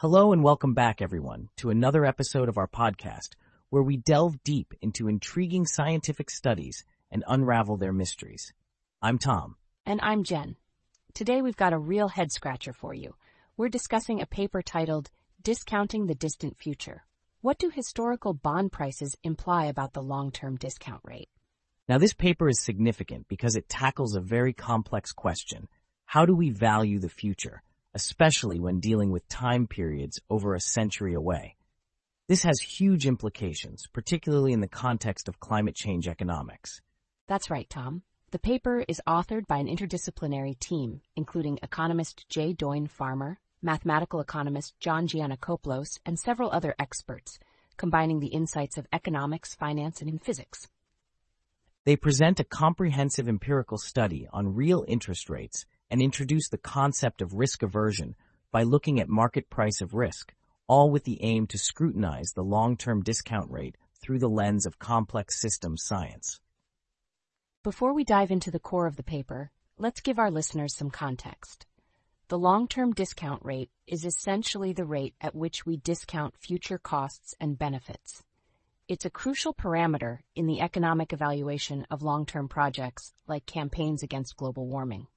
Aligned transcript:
Hello 0.00 0.32
and 0.32 0.42
welcome 0.42 0.74
back, 0.74 1.02
everyone, 1.02 1.48
to 1.56 1.70
another 1.70 2.06
episode 2.06 2.48
of 2.48 2.56
our 2.56 2.66
podcast 2.66 3.30
where 3.68 3.82
we 3.82 3.96
delve 3.96 4.42
deep 4.42 4.72
into 4.80 5.08
intriguing 5.08 5.66
scientific 5.66 6.30
studies 6.30 6.84
and 7.10 7.24
unravel 7.28 7.76
their 7.76 7.92
mysteries. 7.92 8.52
I'm 9.02 9.18
Tom. 9.18 9.56
And 9.84 10.00
I'm 10.02 10.24
Jen. 10.24 10.56
Today 11.14 11.42
we've 11.42 11.56
got 11.56 11.72
a 11.72 11.78
real 11.78 12.08
head 12.08 12.32
scratcher 12.32 12.72
for 12.72 12.94
you. 12.94 13.14
We're 13.56 13.68
discussing 13.68 14.20
a 14.22 14.26
paper 14.26 14.62
titled 14.62 15.10
Discounting 15.42 16.06
the 16.06 16.14
Distant 16.14 16.56
Future. 16.56 17.04
What 17.40 17.58
do 17.58 17.68
historical 17.68 18.34
bond 18.34 18.72
prices 18.72 19.16
imply 19.22 19.66
about 19.66 19.92
the 19.92 20.02
long-term 20.02 20.56
discount 20.56 21.02
rate? 21.04 21.28
Now 21.88 21.96
this 21.96 22.12
paper 22.12 22.50
is 22.50 22.60
significant 22.60 23.28
because 23.28 23.56
it 23.56 23.66
tackles 23.66 24.14
a 24.14 24.20
very 24.20 24.52
complex 24.52 25.10
question. 25.12 25.68
How 26.04 26.26
do 26.26 26.34
we 26.34 26.50
value 26.50 26.98
the 26.98 27.08
future, 27.08 27.62
especially 27.94 28.60
when 28.60 28.78
dealing 28.78 29.10
with 29.10 29.26
time 29.28 29.66
periods 29.66 30.20
over 30.28 30.54
a 30.54 30.60
century 30.60 31.14
away? 31.14 31.56
This 32.26 32.42
has 32.42 32.60
huge 32.60 33.06
implications, 33.06 33.86
particularly 33.90 34.52
in 34.52 34.60
the 34.60 34.68
context 34.68 35.28
of 35.28 35.40
climate 35.40 35.74
change 35.74 36.08
economics. 36.08 36.82
That's 37.26 37.48
right, 37.48 37.68
Tom. 37.70 38.02
The 38.32 38.38
paper 38.38 38.84
is 38.86 39.00
authored 39.06 39.46
by 39.46 39.56
an 39.56 39.66
interdisciplinary 39.66 40.58
team, 40.58 41.00
including 41.16 41.58
economist 41.62 42.26
J. 42.28 42.52
Doyne 42.52 42.86
Farmer, 42.86 43.38
mathematical 43.62 44.20
economist 44.20 44.78
John 44.78 45.08
Geanakoplos, 45.08 46.00
and 46.04 46.18
several 46.18 46.50
other 46.50 46.74
experts, 46.78 47.38
combining 47.78 48.20
the 48.20 48.26
insights 48.26 48.76
of 48.76 48.86
economics, 48.92 49.54
finance, 49.54 50.02
and 50.02 50.10
in 50.10 50.18
physics. 50.18 50.68
They 51.88 51.96
present 51.96 52.38
a 52.38 52.44
comprehensive 52.44 53.28
empirical 53.28 53.78
study 53.78 54.28
on 54.30 54.54
real 54.54 54.84
interest 54.86 55.30
rates 55.30 55.64
and 55.88 56.02
introduce 56.02 56.50
the 56.50 56.58
concept 56.58 57.22
of 57.22 57.32
risk 57.32 57.62
aversion 57.62 58.14
by 58.52 58.64
looking 58.64 59.00
at 59.00 59.08
market 59.08 59.48
price 59.48 59.80
of 59.80 59.94
risk, 59.94 60.34
all 60.66 60.90
with 60.90 61.04
the 61.04 61.22
aim 61.22 61.46
to 61.46 61.56
scrutinize 61.56 62.32
the 62.34 62.42
long-term 62.42 63.04
discount 63.04 63.50
rate 63.50 63.76
through 64.02 64.18
the 64.18 64.28
lens 64.28 64.66
of 64.66 64.78
complex 64.78 65.40
systems 65.40 65.82
science. 65.82 66.40
Before 67.64 67.94
we 67.94 68.04
dive 68.04 68.30
into 68.30 68.50
the 68.50 68.60
core 68.60 68.86
of 68.86 68.96
the 68.96 69.02
paper, 69.02 69.50
let's 69.78 70.02
give 70.02 70.18
our 70.18 70.30
listeners 70.30 70.76
some 70.76 70.90
context. 70.90 71.64
The 72.28 72.38
long-term 72.38 72.92
discount 72.92 73.42
rate 73.46 73.70
is 73.86 74.04
essentially 74.04 74.74
the 74.74 74.84
rate 74.84 75.14
at 75.22 75.34
which 75.34 75.64
we 75.64 75.78
discount 75.78 76.36
future 76.36 76.76
costs 76.76 77.34
and 77.40 77.58
benefits. 77.58 78.24
It's 78.88 79.04
a 79.04 79.10
crucial 79.10 79.52
parameter 79.52 80.20
in 80.34 80.46
the 80.46 80.62
economic 80.62 81.12
evaluation 81.12 81.86
of 81.90 82.00
long-term 82.00 82.48
projects 82.48 83.12
like 83.26 83.44
campaigns 83.44 84.02
against 84.02 84.38
global 84.38 84.66
warming. 84.66 85.08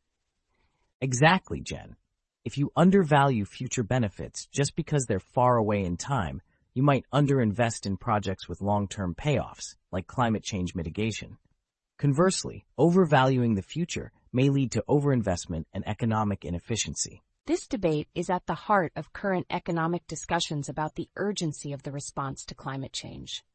Exactly, 0.99 1.61
Jen. 1.61 1.95
If 2.43 2.57
you 2.57 2.73
undervalue 2.75 3.45
future 3.45 3.83
benefits 3.83 4.47
just 4.47 4.75
because 4.75 5.05
they're 5.05 5.21
far 5.21 5.55
away 5.55 5.85
in 5.85 5.95
time, 5.95 6.41
you 6.73 6.83
might 6.83 7.05
underinvest 7.13 7.85
in 7.85 7.95
projects 7.95 8.49
with 8.49 8.59
long-term 8.59 9.15
payoffs, 9.15 9.75
like 9.89 10.05
climate 10.05 10.43
change 10.43 10.75
mitigation. 10.75 11.37
Conversely, 11.97 12.65
overvaluing 12.77 13.55
the 13.55 13.61
future 13.61 14.11
may 14.33 14.49
lead 14.49 14.73
to 14.73 14.83
overinvestment 14.89 15.63
and 15.73 15.87
economic 15.87 16.43
inefficiency. 16.43 17.23
This 17.45 17.67
debate 17.67 18.09
is 18.13 18.29
at 18.29 18.47
the 18.47 18.53
heart 18.53 18.91
of 18.97 19.13
current 19.13 19.45
economic 19.49 20.05
discussions 20.07 20.67
about 20.67 20.95
the 20.95 21.07
urgency 21.15 21.71
of 21.71 21.83
the 21.83 21.93
response 21.93 22.43
to 22.47 22.53
climate 22.53 22.91
change. 22.91 23.45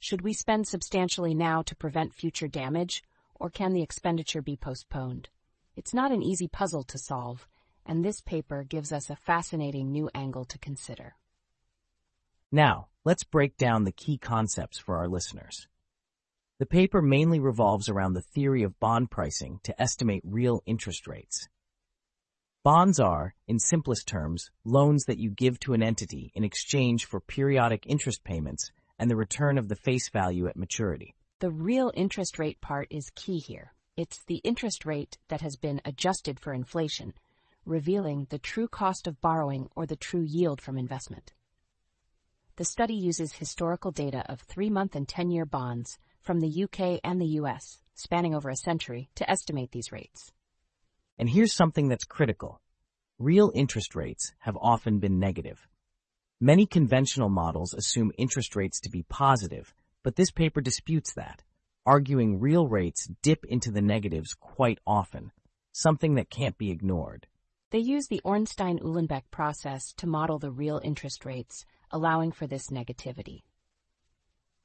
Should 0.00 0.22
we 0.22 0.32
spend 0.32 0.68
substantially 0.68 1.34
now 1.34 1.62
to 1.62 1.74
prevent 1.74 2.14
future 2.14 2.46
damage, 2.46 3.02
or 3.34 3.50
can 3.50 3.72
the 3.72 3.82
expenditure 3.82 4.40
be 4.40 4.56
postponed? 4.56 5.28
It's 5.74 5.92
not 5.92 6.12
an 6.12 6.22
easy 6.22 6.46
puzzle 6.46 6.84
to 6.84 6.98
solve, 6.98 7.48
and 7.84 8.04
this 8.04 8.20
paper 8.20 8.62
gives 8.62 8.92
us 8.92 9.10
a 9.10 9.16
fascinating 9.16 9.90
new 9.90 10.08
angle 10.14 10.44
to 10.44 10.58
consider. 10.58 11.16
Now, 12.52 12.88
let's 13.04 13.24
break 13.24 13.56
down 13.56 13.84
the 13.84 13.92
key 13.92 14.18
concepts 14.18 14.78
for 14.78 14.96
our 14.96 15.08
listeners. 15.08 15.66
The 16.60 16.66
paper 16.66 17.02
mainly 17.02 17.40
revolves 17.40 17.88
around 17.88 18.12
the 18.12 18.22
theory 18.22 18.62
of 18.62 18.78
bond 18.78 19.10
pricing 19.10 19.58
to 19.64 19.80
estimate 19.82 20.22
real 20.24 20.62
interest 20.64 21.08
rates. 21.08 21.48
Bonds 22.62 23.00
are, 23.00 23.34
in 23.48 23.58
simplest 23.58 24.06
terms, 24.06 24.50
loans 24.64 25.04
that 25.04 25.18
you 25.18 25.30
give 25.30 25.58
to 25.60 25.74
an 25.74 25.82
entity 25.82 26.30
in 26.34 26.44
exchange 26.44 27.04
for 27.04 27.20
periodic 27.20 27.84
interest 27.86 28.22
payments 28.22 28.70
and 28.98 29.10
the 29.10 29.16
return 29.16 29.58
of 29.58 29.68
the 29.68 29.76
face 29.76 30.08
value 30.10 30.46
at 30.46 30.56
maturity. 30.56 31.14
The 31.40 31.50
real 31.50 31.92
interest 31.94 32.38
rate 32.38 32.60
part 32.60 32.88
is 32.90 33.10
key 33.14 33.38
here. 33.38 33.72
It's 33.96 34.24
the 34.24 34.40
interest 34.44 34.84
rate 34.84 35.18
that 35.28 35.40
has 35.40 35.56
been 35.56 35.80
adjusted 35.84 36.40
for 36.40 36.52
inflation, 36.52 37.14
revealing 37.64 38.26
the 38.30 38.38
true 38.38 38.66
cost 38.66 39.06
of 39.06 39.20
borrowing 39.20 39.68
or 39.76 39.86
the 39.86 39.96
true 39.96 40.24
yield 40.26 40.60
from 40.60 40.78
investment. 40.78 41.32
The 42.56 42.64
study 42.64 42.94
uses 42.94 43.34
historical 43.34 43.92
data 43.92 44.24
of 44.28 44.40
three-month 44.40 44.96
and 44.96 45.06
10-year 45.06 45.46
bonds 45.46 45.98
from 46.20 46.40
the 46.40 46.64
UK 46.64 46.98
and 47.04 47.20
the 47.20 47.38
US, 47.40 47.80
spanning 47.94 48.34
over 48.34 48.50
a 48.50 48.56
century, 48.56 49.10
to 49.14 49.30
estimate 49.30 49.70
these 49.70 49.92
rates. 49.92 50.32
And 51.18 51.30
here's 51.30 51.52
something 51.52 51.88
that's 51.88 52.04
critical. 52.04 52.60
Real 53.20 53.52
interest 53.54 53.94
rates 53.94 54.32
have 54.40 54.56
often 54.56 54.98
been 54.98 55.20
negative. 55.20 55.67
Many 56.40 56.66
conventional 56.66 57.28
models 57.28 57.74
assume 57.74 58.12
interest 58.16 58.54
rates 58.54 58.78
to 58.82 58.90
be 58.90 59.02
positive, 59.02 59.74
but 60.04 60.14
this 60.14 60.30
paper 60.30 60.60
disputes 60.60 61.12
that, 61.14 61.42
arguing 61.84 62.38
real 62.38 62.68
rates 62.68 63.08
dip 63.22 63.44
into 63.46 63.72
the 63.72 63.82
negatives 63.82 64.34
quite 64.34 64.78
often, 64.86 65.32
something 65.72 66.14
that 66.14 66.30
can't 66.30 66.56
be 66.56 66.70
ignored. 66.70 67.26
They 67.72 67.80
use 67.80 68.06
the 68.06 68.20
Ornstein-Uhlenbeck 68.24 69.22
process 69.32 69.92
to 69.94 70.06
model 70.06 70.38
the 70.38 70.52
real 70.52 70.80
interest 70.84 71.24
rates, 71.24 71.64
allowing 71.90 72.30
for 72.30 72.46
this 72.46 72.68
negativity. 72.68 73.42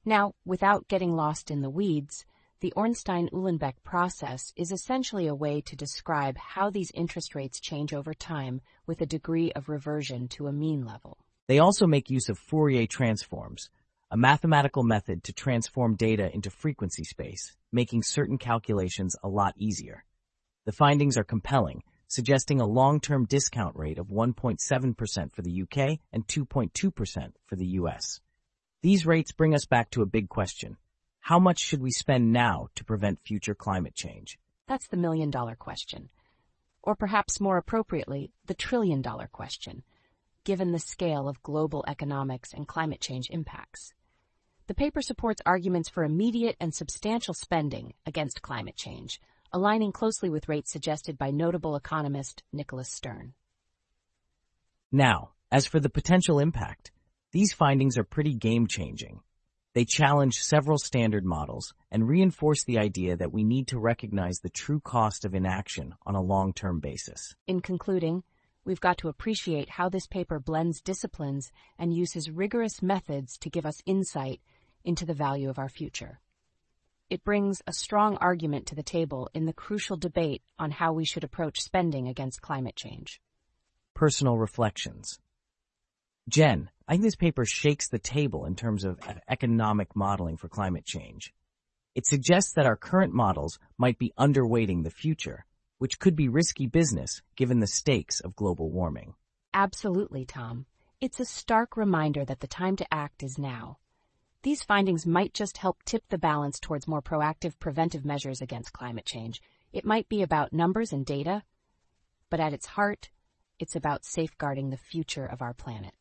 Now, 0.05 0.35
without 0.45 0.87
getting 0.87 1.15
lost 1.15 1.49
in 1.49 1.61
the 1.61 1.71
weeds, 1.71 2.23
the 2.59 2.73
Ornstein-Uhlenbeck 2.73 3.81
process 3.83 4.53
is 4.55 4.71
essentially 4.71 5.25
a 5.25 5.33
way 5.33 5.59
to 5.61 5.75
describe 5.75 6.37
how 6.37 6.69
these 6.69 6.91
interest 6.91 7.33
rates 7.33 7.59
change 7.59 7.95
over 7.95 8.13
time 8.13 8.61
with 8.85 9.01
a 9.01 9.07
degree 9.07 9.51
of 9.53 9.69
reversion 9.69 10.27
to 10.27 10.45
a 10.45 10.53
mean 10.53 10.85
level. 10.85 11.17
They 11.47 11.59
also 11.59 11.87
make 11.87 12.09
use 12.09 12.29
of 12.29 12.39
Fourier 12.39 12.87
transforms, 12.87 13.69
a 14.11 14.17
mathematical 14.17 14.83
method 14.83 15.23
to 15.23 15.33
transform 15.33 15.95
data 15.95 16.33
into 16.33 16.49
frequency 16.49 17.03
space, 17.03 17.55
making 17.71 18.03
certain 18.03 18.37
calculations 18.37 19.15
a 19.23 19.27
lot 19.27 19.53
easier. 19.57 20.05
The 20.65 20.71
findings 20.71 21.17
are 21.17 21.23
compelling 21.23 21.83
suggesting 22.13 22.61
a 22.61 22.65
long-term 22.65 23.25
discount 23.25 23.75
rate 23.75 23.97
of 23.97 24.09
1.7% 24.09 25.33
for 25.33 25.41
the 25.41 25.63
UK 25.63 25.97
and 26.11 26.27
2.2% 26.27 27.31
for 27.47 27.55
the 27.55 27.65
US. 27.65 28.19
These 28.83 29.07
rates 29.07 29.31
bring 29.31 29.55
us 29.55 29.65
back 29.65 29.89
to 29.91 30.03
a 30.03 30.05
big 30.05 30.29
question. 30.29 30.77
How 31.21 31.39
much 31.39 31.57
should 31.59 31.81
we 31.81 31.89
spend 31.89 32.31
now 32.31 32.67
to 32.75 32.83
prevent 32.83 33.25
future 33.25 33.55
climate 33.55 33.95
change? 33.95 34.37
That's 34.67 34.87
the 34.87 34.97
million 34.97 35.31
dollar 35.31 35.55
question. 35.55 36.09
Or 36.83 36.95
perhaps 36.95 37.39
more 37.39 37.57
appropriately, 37.57 38.31
the 38.45 38.53
trillion 38.53 39.01
dollar 39.01 39.27
question, 39.31 39.83
given 40.43 40.71
the 40.71 40.79
scale 40.79 41.27
of 41.27 41.41
global 41.43 41.83
economics 41.87 42.53
and 42.53 42.67
climate 42.67 43.01
change 43.01 43.29
impacts. 43.29 43.93
The 44.67 44.73
paper 44.73 45.01
supports 45.01 45.41
arguments 45.45 45.89
for 45.89 46.03
immediate 46.03 46.55
and 46.59 46.73
substantial 46.73 47.33
spending 47.33 47.93
against 48.05 48.41
climate 48.41 48.77
change, 48.77 49.19
aligning 49.51 49.91
closely 49.91 50.29
with 50.29 50.47
rates 50.49 50.71
suggested 50.71 51.17
by 51.17 51.31
notable 51.31 51.75
economist 51.75 52.43
Nicholas 52.51 52.89
Stern. 52.89 53.33
Now, 54.91 55.31
as 55.51 55.65
for 55.65 55.79
the 55.79 55.89
potential 55.89 56.39
impact, 56.39 56.91
these 57.31 57.53
findings 57.53 57.97
are 57.97 58.03
pretty 58.03 58.33
game-changing. 58.33 59.19
They 59.73 59.85
challenge 59.85 60.35
several 60.35 60.77
standard 60.77 61.25
models 61.25 61.73
and 61.91 62.07
reinforce 62.07 62.63
the 62.63 62.77
idea 62.77 63.17
that 63.17 63.33
we 63.33 63.43
need 63.43 63.67
to 63.69 63.79
recognize 63.79 64.37
the 64.39 64.49
true 64.49 64.79
cost 64.79 65.25
of 65.25 65.33
inaction 65.33 65.95
on 66.05 66.15
a 66.15 66.21
long-term 66.21 66.79
basis. 66.79 67.33
In 67.47 67.59
concluding, 67.59 68.23
we've 68.65 68.79
got 68.79 68.97
to 68.99 69.09
appreciate 69.09 69.69
how 69.69 69.89
this 69.89 70.07
paper 70.07 70.39
blends 70.39 70.81
disciplines 70.81 71.51
and 71.77 71.93
uses 71.93 72.29
rigorous 72.29 72.81
methods 72.81 73.37
to 73.39 73.49
give 73.49 73.65
us 73.65 73.81
insight 73.85 74.41
into 74.83 75.05
the 75.05 75.13
value 75.13 75.49
of 75.49 75.59
our 75.59 75.69
future. 75.69 76.19
It 77.09 77.23
brings 77.23 77.61
a 77.67 77.73
strong 77.73 78.17
argument 78.17 78.67
to 78.67 78.75
the 78.75 78.83
table 78.83 79.29
in 79.33 79.45
the 79.45 79.53
crucial 79.53 79.97
debate 79.97 80.41
on 80.57 80.71
how 80.71 80.93
we 80.93 81.05
should 81.05 81.23
approach 81.23 81.61
spending 81.61 82.07
against 82.07 82.41
climate 82.41 82.75
change. 82.75 83.21
Personal 83.93 84.37
reflections. 84.37 85.19
Jen, 86.29 86.69
I 86.87 86.93
think 86.93 87.03
this 87.03 87.15
paper 87.15 87.45
shakes 87.45 87.89
the 87.89 87.99
table 87.99 88.45
in 88.45 88.55
terms 88.55 88.83
of 88.83 88.99
economic 89.29 89.95
modeling 89.95 90.37
for 90.37 90.47
climate 90.47 90.85
change. 90.85 91.33
It 91.95 92.07
suggests 92.07 92.53
that 92.53 92.65
our 92.65 92.77
current 92.77 93.13
models 93.13 93.59
might 93.77 93.99
be 93.99 94.13
underweighting 94.17 94.83
the 94.83 94.89
future, 94.89 95.45
which 95.83 95.99
could 95.99 96.15
be 96.15 96.29
risky 96.29 96.65
business 96.65 97.21
given 97.35 97.59
the 97.59 97.67
stakes 97.67 98.21
of 98.21 98.37
global 98.37 98.71
warming. 98.71 99.13
Absolutely, 99.53 100.23
Tom. 100.23 100.65
It's 101.01 101.19
a 101.19 101.25
stark 101.25 101.75
reminder 101.75 102.23
that 102.23 102.39
the 102.39 102.47
time 102.47 102.77
to 102.77 102.93
act 102.93 103.21
is 103.21 103.37
now. 103.37 103.79
These 104.43 104.63
findings 104.63 105.05
might 105.05 105.33
just 105.33 105.57
help 105.57 105.83
tip 105.83 106.05
the 106.07 106.17
balance 106.17 106.57
towards 106.57 106.87
more 106.87 107.01
proactive 107.01 107.59
preventive 107.59 108.05
measures 108.05 108.39
against 108.39 108.71
climate 108.71 109.05
change, 109.05 109.41
It 109.73 109.83
might 109.83 110.07
be 110.07 110.21
about 110.21 110.53
numbers 110.53 110.93
and 110.93 111.05
data, 111.05 111.43
but 112.29 112.39
at 112.39 112.53
its 112.53 112.65
heart, 112.65 113.09
it's 113.59 113.75
about 113.75 114.05
safeguarding 114.05 114.69
the 114.69 114.77
future 114.77 115.25
of 115.25 115.41
our 115.41 115.53
planet. 115.53 115.95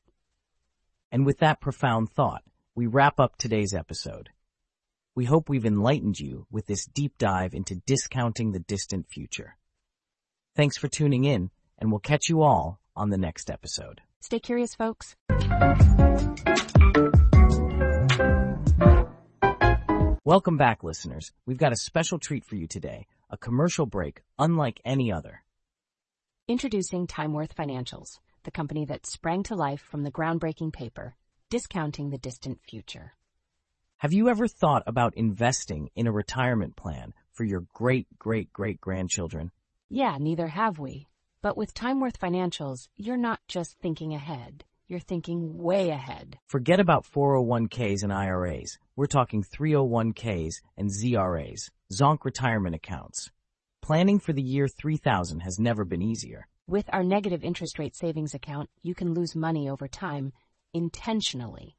And 1.11 1.27
with 1.27 1.39
that 1.39 1.61
profound 1.61 2.09
thought, 2.13 2.45
we 2.77 2.87
wrap 2.87 3.19
up 3.19 3.37
today's 3.37 3.75
episode. 3.75 4.31
We 5.17 5.25
hope 5.25 5.49
we've 5.49 5.67
enlightened 5.67 6.21
you 6.21 6.47
with 6.53 6.67
this 6.67 6.87
deep 6.87 7.19
dive 7.19 7.53
into 7.53 7.83
discounting 7.85 8.53
the 8.53 8.61
distant 8.61 9.09
future. 9.09 9.57
Thanks 10.55 10.77
for 10.77 10.89
tuning 10.89 11.25
in, 11.25 11.51
and 11.79 11.91
we'll 11.91 12.01
catch 12.01 12.29
you 12.29 12.43
all 12.43 12.79
on 12.95 13.09
the 13.09 13.17
next 13.17 13.49
episode. 13.49 14.03
Stay 14.21 14.39
curious, 14.39 14.75
folks. 14.75 15.17
Welcome 20.25 20.59
back, 20.59 20.85
listeners. 20.85 21.33
We've 21.47 21.57
got 21.57 21.73
a 21.73 21.77
special 21.77 22.19
treat 22.19 22.45
for 22.45 22.57
you 22.57 22.67
today, 22.67 23.07
a 23.31 23.39
commercial 23.39 23.87
break 23.87 24.21
unlike 24.39 24.79
any 24.85 25.11
other. 25.11 25.43
Introducing 26.47 27.07
Timeworth 27.07 27.57
Financials, 27.57 28.19
the 28.45 28.51
company 28.51 28.85
that 28.85 29.07
sprang 29.07 29.43
to 29.45 29.55
life 29.55 29.81
from 29.81 30.03
the 30.03 30.13
groundbreaking 30.13 30.75
paper, 30.75 31.15
Discounting 31.49 32.11
the 32.11 32.19
Distant 32.19 32.61
Future. 32.69 33.15
Have 33.97 34.13
you 34.13 34.29
ever 34.29 34.47
thought 34.49 34.83
about 34.87 35.17
investing 35.17 35.89
in 35.97 36.07
a 36.07 36.13
retirement 36.13 36.77
plan 36.77 37.15
for 37.33 37.45
your 37.45 37.65
great 37.73 38.07
great 38.19 38.53
great 38.53 38.83
grandchildren? 38.83 39.51
Yeah, 39.95 40.17
neither 40.19 40.47
have 40.47 40.79
we. 40.79 41.07
But 41.43 41.59
with 41.59 41.75
Timeworth 41.75 42.19
Financials, 42.19 42.89
you're 42.97 43.19
not 43.19 43.41
just 43.47 43.79
thinking 43.79 44.15
ahead. 44.15 44.65
You're 44.89 45.01
thinking 45.01 45.59
way 45.59 45.91
ahead. 45.91 46.39
Forget 46.47 46.81
about 46.81 47.05
401ks 47.05 48.03
and 48.03 48.11
IRAs. 48.11 48.79
We're 48.97 49.05
talking 49.05 49.45
301ks 49.45 50.55
and 50.79 50.89
ZRAs, 50.89 51.69
Zonk 51.93 52.25
retirement 52.25 52.75
accounts. 52.75 53.31
Planning 53.83 54.19
for 54.19 54.33
the 54.33 54.41
year 54.41 54.67
3000 54.67 55.41
has 55.41 55.59
never 55.59 55.85
been 55.85 56.01
easier. 56.01 56.49
With 56.67 56.89
our 56.91 57.05
negative 57.05 57.45
interest 57.45 57.79
rate 57.79 57.95
savings 57.95 58.33
account, 58.33 58.71
you 58.83 58.95
can 58.95 59.13
lose 59.13 59.37
money 59.37 59.69
over 59.69 59.89
time 59.89 60.33
intentionally. 60.73 61.77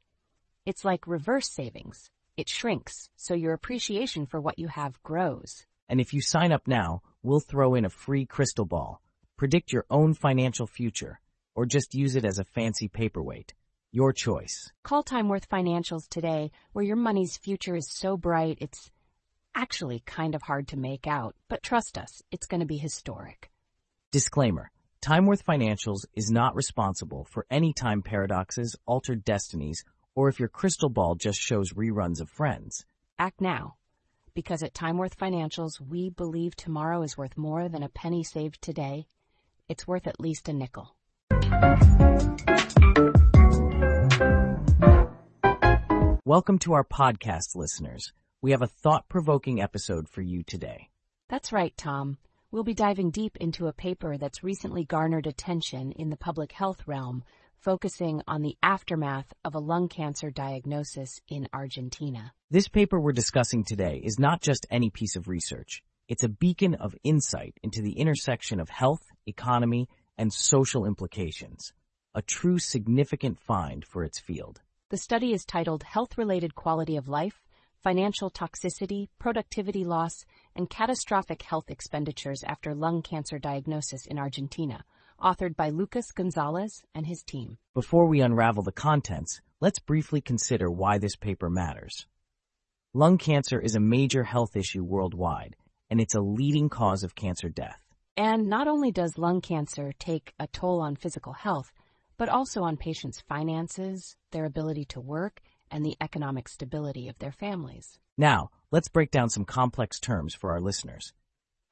It's 0.64 0.84
like 0.84 1.08
reverse 1.08 1.50
savings. 1.50 2.10
It 2.36 2.48
shrinks, 2.48 3.08
so 3.16 3.34
your 3.34 3.54
appreciation 3.54 4.26
for 4.26 4.40
what 4.40 4.60
you 4.60 4.68
have 4.68 5.02
grows. 5.02 5.66
And 5.88 6.00
if 6.00 6.14
you 6.14 6.20
sign 6.20 6.52
up 6.52 6.68
now, 6.68 7.02
we'll 7.24 7.40
throw 7.40 7.74
in 7.74 7.84
a 7.84 7.90
free 7.90 8.26
crystal 8.26 8.66
ball. 8.66 9.00
Predict 9.36 9.72
your 9.72 9.86
own 9.90 10.14
financial 10.14 10.66
future, 10.66 11.18
or 11.56 11.66
just 11.66 11.94
use 11.94 12.14
it 12.14 12.24
as 12.24 12.38
a 12.38 12.44
fancy 12.44 12.86
paperweight. 12.86 13.54
Your 13.90 14.12
choice. 14.12 14.70
Call 14.84 15.02
Timeworth 15.02 15.48
Financials 15.48 16.08
today, 16.08 16.52
where 16.72 16.84
your 16.84 16.96
money's 16.96 17.36
future 17.38 17.74
is 17.74 17.90
so 17.90 18.16
bright 18.16 18.58
it's 18.60 18.90
actually 19.54 20.02
kind 20.04 20.34
of 20.34 20.42
hard 20.42 20.68
to 20.68 20.76
make 20.76 21.06
out, 21.06 21.34
but 21.48 21.62
trust 21.62 21.96
us, 21.96 22.22
it's 22.30 22.46
going 22.46 22.60
to 22.60 22.66
be 22.66 22.76
historic. 22.76 23.50
Disclaimer. 24.12 24.70
Timeworth 25.00 25.44
Financials 25.44 26.06
is 26.14 26.30
not 26.30 26.54
responsible 26.54 27.26
for 27.30 27.46
any 27.50 27.72
time 27.72 28.02
paradoxes, 28.02 28.76
altered 28.86 29.24
destinies, 29.24 29.82
or 30.14 30.28
if 30.28 30.38
your 30.38 30.48
crystal 30.48 30.88
ball 30.90 31.14
just 31.14 31.38
shows 31.38 31.72
reruns 31.72 32.20
of 32.20 32.28
Friends. 32.28 32.84
Act 33.18 33.40
now. 33.40 33.76
Because 34.34 34.64
at 34.64 34.74
Timeworth 34.74 35.16
Financials, 35.16 35.80
we 35.80 36.10
believe 36.10 36.56
tomorrow 36.56 37.02
is 37.02 37.16
worth 37.16 37.38
more 37.38 37.68
than 37.68 37.84
a 37.84 37.88
penny 37.88 38.24
saved 38.24 38.60
today. 38.60 39.06
It's 39.68 39.86
worth 39.86 40.08
at 40.08 40.18
least 40.18 40.48
a 40.48 40.52
nickel. 40.52 40.96
Welcome 46.24 46.58
to 46.58 46.72
our 46.72 46.82
podcast, 46.82 47.54
listeners. 47.54 48.12
We 48.42 48.50
have 48.50 48.62
a 48.62 48.66
thought 48.66 49.08
provoking 49.08 49.62
episode 49.62 50.08
for 50.08 50.20
you 50.20 50.42
today. 50.42 50.88
That's 51.28 51.52
right, 51.52 51.72
Tom. 51.76 52.18
We'll 52.50 52.64
be 52.64 52.74
diving 52.74 53.12
deep 53.12 53.36
into 53.36 53.68
a 53.68 53.72
paper 53.72 54.16
that's 54.16 54.42
recently 54.42 54.84
garnered 54.84 55.28
attention 55.28 55.92
in 55.92 56.10
the 56.10 56.16
public 56.16 56.50
health 56.50 56.88
realm, 56.88 57.22
focusing 57.64 58.20
on 58.28 58.42
the 58.42 58.56
aftermath 58.62 59.32
of 59.42 59.54
a 59.54 59.58
lung 59.58 59.88
cancer 59.88 60.30
diagnosis 60.30 61.22
in 61.28 61.48
Argentina. 61.54 62.30
This 62.50 62.68
paper 62.68 63.00
we're 63.00 63.12
discussing 63.12 63.64
today 63.64 64.02
is 64.04 64.18
not 64.18 64.42
just 64.42 64.66
any 64.70 64.90
piece 64.90 65.16
of 65.16 65.28
research. 65.28 65.82
It's 66.06 66.24
a 66.24 66.28
beacon 66.28 66.74
of 66.74 66.94
insight 67.02 67.54
into 67.62 67.80
the 67.80 67.92
intersection 67.92 68.60
of 68.60 68.68
health, 68.68 69.00
economy, 69.26 69.88
and 70.18 70.30
social 70.30 70.84
implications. 70.84 71.72
A 72.14 72.20
true 72.20 72.58
significant 72.58 73.40
find 73.40 73.82
for 73.82 74.04
its 74.04 74.20
field. 74.20 74.60
The 74.90 74.98
study 74.98 75.32
is 75.32 75.46
titled 75.46 75.84
Health 75.84 76.18
Related 76.18 76.54
Quality 76.54 76.98
of 76.98 77.08
Life 77.08 77.40
financial 77.82 78.30
toxicity, 78.30 79.08
productivity 79.18 79.84
loss, 79.84 80.24
and 80.56 80.70
catastrophic 80.70 81.42
health 81.42 81.68
expenditures 81.68 82.42
after 82.46 82.74
lung 82.74 83.02
cancer 83.02 83.38
diagnosis 83.38 84.06
in 84.06 84.18
Argentina, 84.18 84.82
authored 85.20 85.56
by 85.56 85.70
Lucas 85.70 86.12
Gonzalez 86.12 86.82
and 86.94 87.06
his 87.06 87.22
team. 87.22 87.58
Before 87.74 88.06
we 88.06 88.20
unravel 88.20 88.62
the 88.62 88.72
contents, 88.72 89.40
let's 89.60 89.78
briefly 89.78 90.20
consider 90.20 90.70
why 90.70 90.98
this 90.98 91.16
paper 91.16 91.48
matters. 91.48 92.06
Lung 92.92 93.18
cancer 93.18 93.58
is 93.58 93.74
a 93.74 93.80
major 93.80 94.24
health 94.24 94.56
issue 94.56 94.84
worldwide, 94.84 95.56
and 95.90 96.00
it's 96.00 96.14
a 96.14 96.20
leading 96.20 96.68
cause 96.68 97.02
of 97.02 97.14
cancer 97.14 97.48
death. 97.48 97.80
And 98.16 98.48
not 98.48 98.68
only 98.68 98.92
does 98.92 99.18
lung 99.18 99.40
cancer 99.40 99.92
take 99.98 100.32
a 100.38 100.46
toll 100.46 100.80
on 100.80 100.94
physical 100.94 101.32
health, 101.32 101.72
but 102.16 102.28
also 102.28 102.62
on 102.62 102.76
patients' 102.76 103.20
finances, 103.28 104.16
their 104.30 104.44
ability 104.44 104.84
to 104.86 105.00
work, 105.00 105.40
and 105.70 105.84
the 105.84 105.96
economic 106.00 106.48
stability 106.48 107.08
of 107.08 107.18
their 107.18 107.32
families. 107.32 107.98
Now, 108.16 108.50
let's 108.70 108.88
break 108.88 109.10
down 109.10 109.28
some 109.30 109.44
complex 109.44 109.98
terms 109.98 110.34
for 110.34 110.52
our 110.52 110.60
listeners. 110.60 111.12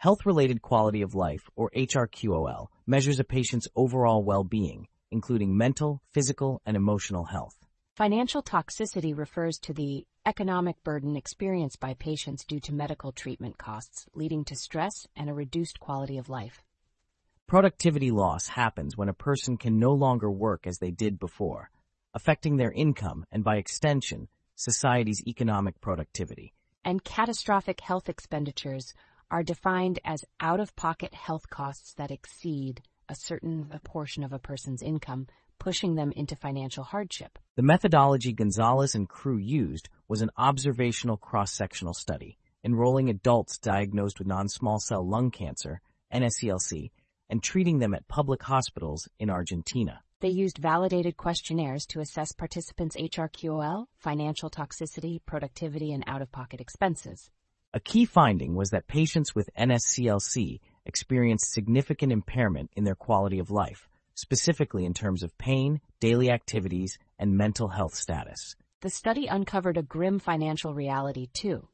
Health-related 0.02 0.62
quality 0.62 1.02
of 1.02 1.14
life, 1.14 1.48
or 1.54 1.70
HRQOL, 1.76 2.66
measures 2.88 3.20
a 3.20 3.24
patient's 3.24 3.68
overall 3.76 4.24
well-being, 4.24 4.88
including 5.12 5.56
mental, 5.56 6.02
physical, 6.10 6.60
and 6.66 6.76
emotional 6.76 7.26
health. 7.26 7.54
Financial 7.96 8.42
toxicity 8.42 9.16
refers 9.16 9.60
to 9.60 9.72
the 9.72 10.04
economic 10.26 10.82
burden 10.82 11.14
experienced 11.14 11.78
by 11.78 11.94
patients 11.94 12.44
due 12.44 12.58
to 12.58 12.74
medical 12.74 13.12
treatment 13.12 13.58
costs, 13.58 14.06
leading 14.12 14.44
to 14.44 14.56
stress 14.56 15.06
and 15.14 15.30
a 15.30 15.34
reduced 15.34 15.78
quality 15.78 16.18
of 16.18 16.28
life. 16.28 16.64
Productivity 17.46 18.10
loss 18.10 18.48
happens 18.48 18.96
when 18.96 19.08
a 19.08 19.14
person 19.14 19.56
can 19.56 19.78
no 19.78 19.92
longer 19.92 20.32
work 20.32 20.66
as 20.66 20.78
they 20.78 20.90
did 20.90 21.20
before, 21.20 21.70
affecting 22.12 22.56
their 22.56 22.72
income 22.72 23.24
and 23.30 23.44
by 23.44 23.54
extension, 23.54 24.26
society's 24.56 25.22
economic 25.28 25.80
productivity. 25.80 26.54
And 26.84 27.04
catastrophic 27.04 27.78
health 27.78 28.08
expenditures 28.08 28.94
are 29.32 29.42
defined 29.42 29.98
as 30.04 30.26
out-of-pocket 30.40 31.14
health 31.14 31.48
costs 31.48 31.94
that 31.94 32.10
exceed 32.10 32.82
a 33.08 33.14
certain 33.14 33.66
portion 33.82 34.22
of 34.22 34.32
a 34.32 34.38
person's 34.38 34.82
income, 34.82 35.26
pushing 35.58 35.94
them 35.94 36.12
into 36.14 36.36
financial 36.36 36.84
hardship. 36.84 37.38
The 37.56 37.62
methodology 37.62 38.34
Gonzalez 38.34 38.94
and 38.94 39.08
crew 39.08 39.38
used 39.38 39.88
was 40.06 40.20
an 40.20 40.30
observational 40.36 41.16
cross-sectional 41.16 41.94
study, 41.94 42.36
enrolling 42.62 43.08
adults 43.08 43.56
diagnosed 43.56 44.18
with 44.18 44.28
non-small 44.28 44.78
cell 44.80 45.08
lung 45.08 45.30
cancer, 45.30 45.80
NSCLC, 46.12 46.90
and 47.30 47.42
treating 47.42 47.78
them 47.78 47.94
at 47.94 48.06
public 48.08 48.42
hospitals 48.42 49.08
in 49.18 49.30
Argentina. 49.30 50.02
They 50.20 50.28
used 50.28 50.58
validated 50.58 51.16
questionnaires 51.16 51.86
to 51.86 52.00
assess 52.00 52.32
participants' 52.32 52.96
HRQOL, 52.96 53.86
financial 53.96 54.50
toxicity, 54.50 55.20
productivity, 55.24 55.92
and 55.92 56.04
out-of-pocket 56.06 56.60
expenses. 56.60 57.30
A 57.74 57.80
key 57.80 58.04
finding 58.04 58.54
was 58.54 58.70
that 58.70 58.86
patients 58.86 59.34
with 59.34 59.48
NSCLC 59.58 60.60
experienced 60.84 61.52
significant 61.52 62.12
impairment 62.12 62.70
in 62.76 62.84
their 62.84 62.94
quality 62.94 63.38
of 63.38 63.50
life, 63.50 63.88
specifically 64.14 64.84
in 64.84 64.94
terms 64.94 65.22
of 65.22 65.36
pain, 65.38 65.80
daily 66.00 66.30
activities, 66.30 66.98
and 67.18 67.36
mental 67.36 67.68
health 67.68 67.94
status. 67.94 68.56
The 68.82 68.90
study 68.90 69.26
uncovered 69.26 69.78
a 69.78 69.82
grim 69.82 70.18
financial 70.18 70.74
reality, 70.74 71.28
too 71.32 71.68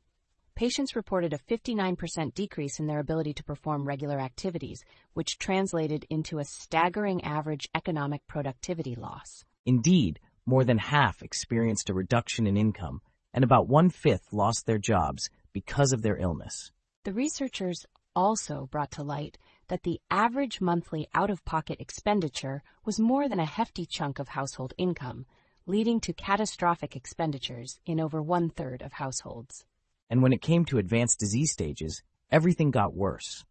patients 0.58 0.96
reported 0.96 1.32
a 1.32 1.38
59% 1.38 2.34
decrease 2.34 2.80
in 2.80 2.88
their 2.88 2.98
ability 2.98 3.32
to 3.32 3.44
perform 3.44 3.86
regular 3.86 4.18
activities, 4.18 4.82
which 5.12 5.38
translated 5.38 6.04
into 6.10 6.40
a 6.40 6.44
staggering 6.44 7.22
average 7.22 7.68
economic 7.76 8.26
productivity 8.26 8.96
loss. 8.96 9.44
Indeed, 9.64 10.18
more 10.46 10.64
than 10.64 10.78
half 10.78 11.22
experienced 11.22 11.90
a 11.90 11.94
reduction 11.94 12.48
in 12.48 12.56
income, 12.56 13.02
and 13.32 13.44
about 13.44 13.68
one 13.68 13.88
fifth 13.88 14.32
lost 14.32 14.66
their 14.66 14.78
jobs 14.78 15.30
because 15.60 15.92
of 15.92 16.02
their 16.02 16.16
illness. 16.16 16.72
The 17.04 17.12
researchers 17.12 17.86
also 18.14 18.68
brought 18.70 18.90
to 18.92 19.02
light 19.02 19.38
that 19.68 19.82
the 19.82 20.00
average 20.10 20.60
monthly 20.60 21.06
out 21.14 21.30
of 21.30 21.44
pocket 21.44 21.80
expenditure 21.80 22.62
was 22.84 22.98
more 23.00 23.28
than 23.28 23.40
a 23.40 23.54
hefty 23.58 23.86
chunk 23.86 24.18
of 24.18 24.28
household 24.28 24.74
income, 24.76 25.26
leading 25.66 26.00
to 26.00 26.12
catastrophic 26.12 26.96
expenditures 26.96 27.80
in 27.86 28.00
over 28.00 28.22
one 28.22 28.50
third 28.50 28.82
of 28.82 28.92
households 28.92 29.64
and 30.10 30.22
when 30.22 30.32
it 30.32 30.42
came 30.42 30.64
to 30.66 30.78
advanced 30.78 31.18
disease 31.18 31.52
stages, 31.52 32.02
everything 32.30 32.70
got 32.70 32.94
worse. 32.94 33.44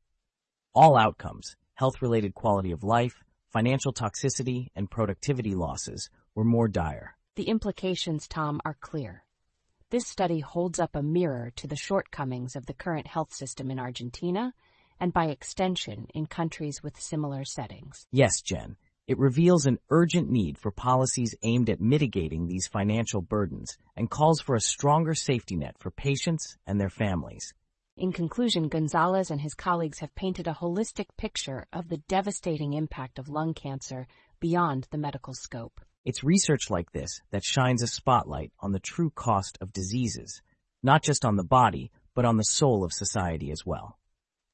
All 0.73 0.97
outcomes, 0.97 1.55
health-related 1.75 2.33
quality 2.33 2.71
of 2.71 2.83
life, 2.83 3.23
financial 3.49 3.93
toxicity, 3.93 4.67
and 4.75 4.89
productivity 4.89 5.53
losses 5.53 6.09
were 6.35 6.43
more 6.43 6.67
dire. 6.67 7.15
The 7.35 7.47
implications, 7.49 8.27
Tom, 8.27 8.59
are 8.65 8.75
clear. 8.79 9.23
This 9.89 10.05
study 10.05 10.41
holds 10.41 10.79
up 10.79 10.97
a 10.97 11.01
mirror 11.01 11.49
to 11.55 11.65
the 11.65 11.77
shortcomings 11.77 12.57
of 12.57 12.65
the 12.65 12.73
current 12.73 13.07
health 13.07 13.33
system 13.33 13.71
in 13.71 13.79
Argentina 13.79 14.53
and 14.99 15.13
by 15.13 15.27
extension 15.27 16.07
in 16.13 16.25
countries 16.25 16.83
with 16.83 16.99
similar 16.99 17.45
settings. 17.45 18.05
Yes, 18.11 18.41
Jen. 18.41 18.75
It 19.07 19.17
reveals 19.17 19.65
an 19.65 19.79
urgent 19.89 20.29
need 20.29 20.57
for 20.57 20.71
policies 20.71 21.35
aimed 21.41 21.69
at 21.69 21.79
mitigating 21.79 22.47
these 22.47 22.67
financial 22.67 23.21
burdens 23.21 23.77
and 23.95 24.09
calls 24.09 24.41
for 24.41 24.55
a 24.55 24.59
stronger 24.59 25.13
safety 25.13 25.55
net 25.55 25.77
for 25.79 25.89
patients 25.89 26.57
and 26.67 26.81
their 26.81 26.89
families. 26.89 27.53
In 27.95 28.11
conclusion, 28.11 28.67
Gonzalez 28.67 29.31
and 29.31 29.39
his 29.39 29.53
colleagues 29.53 29.99
have 29.99 30.13
painted 30.15 30.47
a 30.47 30.57
holistic 30.59 31.05
picture 31.17 31.65
of 31.71 31.87
the 31.87 32.03
devastating 32.09 32.73
impact 32.73 33.19
of 33.19 33.29
lung 33.29 33.53
cancer 33.53 34.05
beyond 34.41 34.85
the 34.91 34.97
medical 34.97 35.33
scope. 35.33 35.79
It's 36.05 36.23
research 36.23 36.69
like 36.69 36.91
this 36.91 37.21
that 37.31 37.43
shines 37.43 37.83
a 37.83 37.87
spotlight 37.87 38.51
on 38.59 38.71
the 38.71 38.79
true 38.79 39.09
cost 39.09 39.57
of 39.61 39.73
diseases, 39.73 40.41
not 40.81 41.03
just 41.03 41.25
on 41.25 41.35
the 41.35 41.43
body, 41.43 41.91
but 42.15 42.25
on 42.25 42.37
the 42.37 42.43
soul 42.43 42.83
of 42.83 42.93
society 42.93 43.51
as 43.51 43.65
well. 43.65 43.97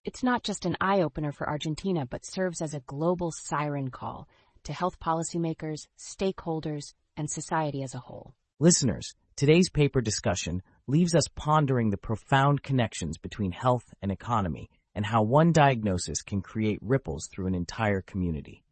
It's 0.06 0.24
not 0.24 0.44
just 0.44 0.66
an 0.66 0.76
eye-opener 0.82 1.32
for 1.32 1.48
Argentina, 1.48 2.06
but 2.06 2.26
serves 2.26 2.62
as 2.62 2.74
a 2.74 2.82
global 2.82 3.32
siren 3.32 3.90
call 3.90 4.28
to 4.64 4.74
health 4.74 5.00
policymakers, 5.00 5.88
stakeholders, 5.98 6.94
and 7.16 7.30
society 7.30 7.84
as 7.84 7.94
a 7.94 8.00
whole. 8.00 8.36
Listeners, 8.60 9.14
today's 9.36 9.70
paper 9.70 10.02
discussion 10.02 10.62
leaves 10.88 11.16
us 11.16 11.28
pondering 11.36 11.90
the 11.90 11.98
profound 11.98 12.64
connections 12.64 13.18
between 13.18 13.52
health 13.52 13.94
and 14.02 14.12
economy 14.12 14.70
and 14.96 15.06
how 15.06 15.24
one 15.24 15.52
diagnosis 15.52 16.22
can 16.22 16.42
create 16.42 16.80
ripples 16.82 17.28
through 17.28 17.48
an 17.48 17.56
entire 17.56 18.02
community. 18.02 18.62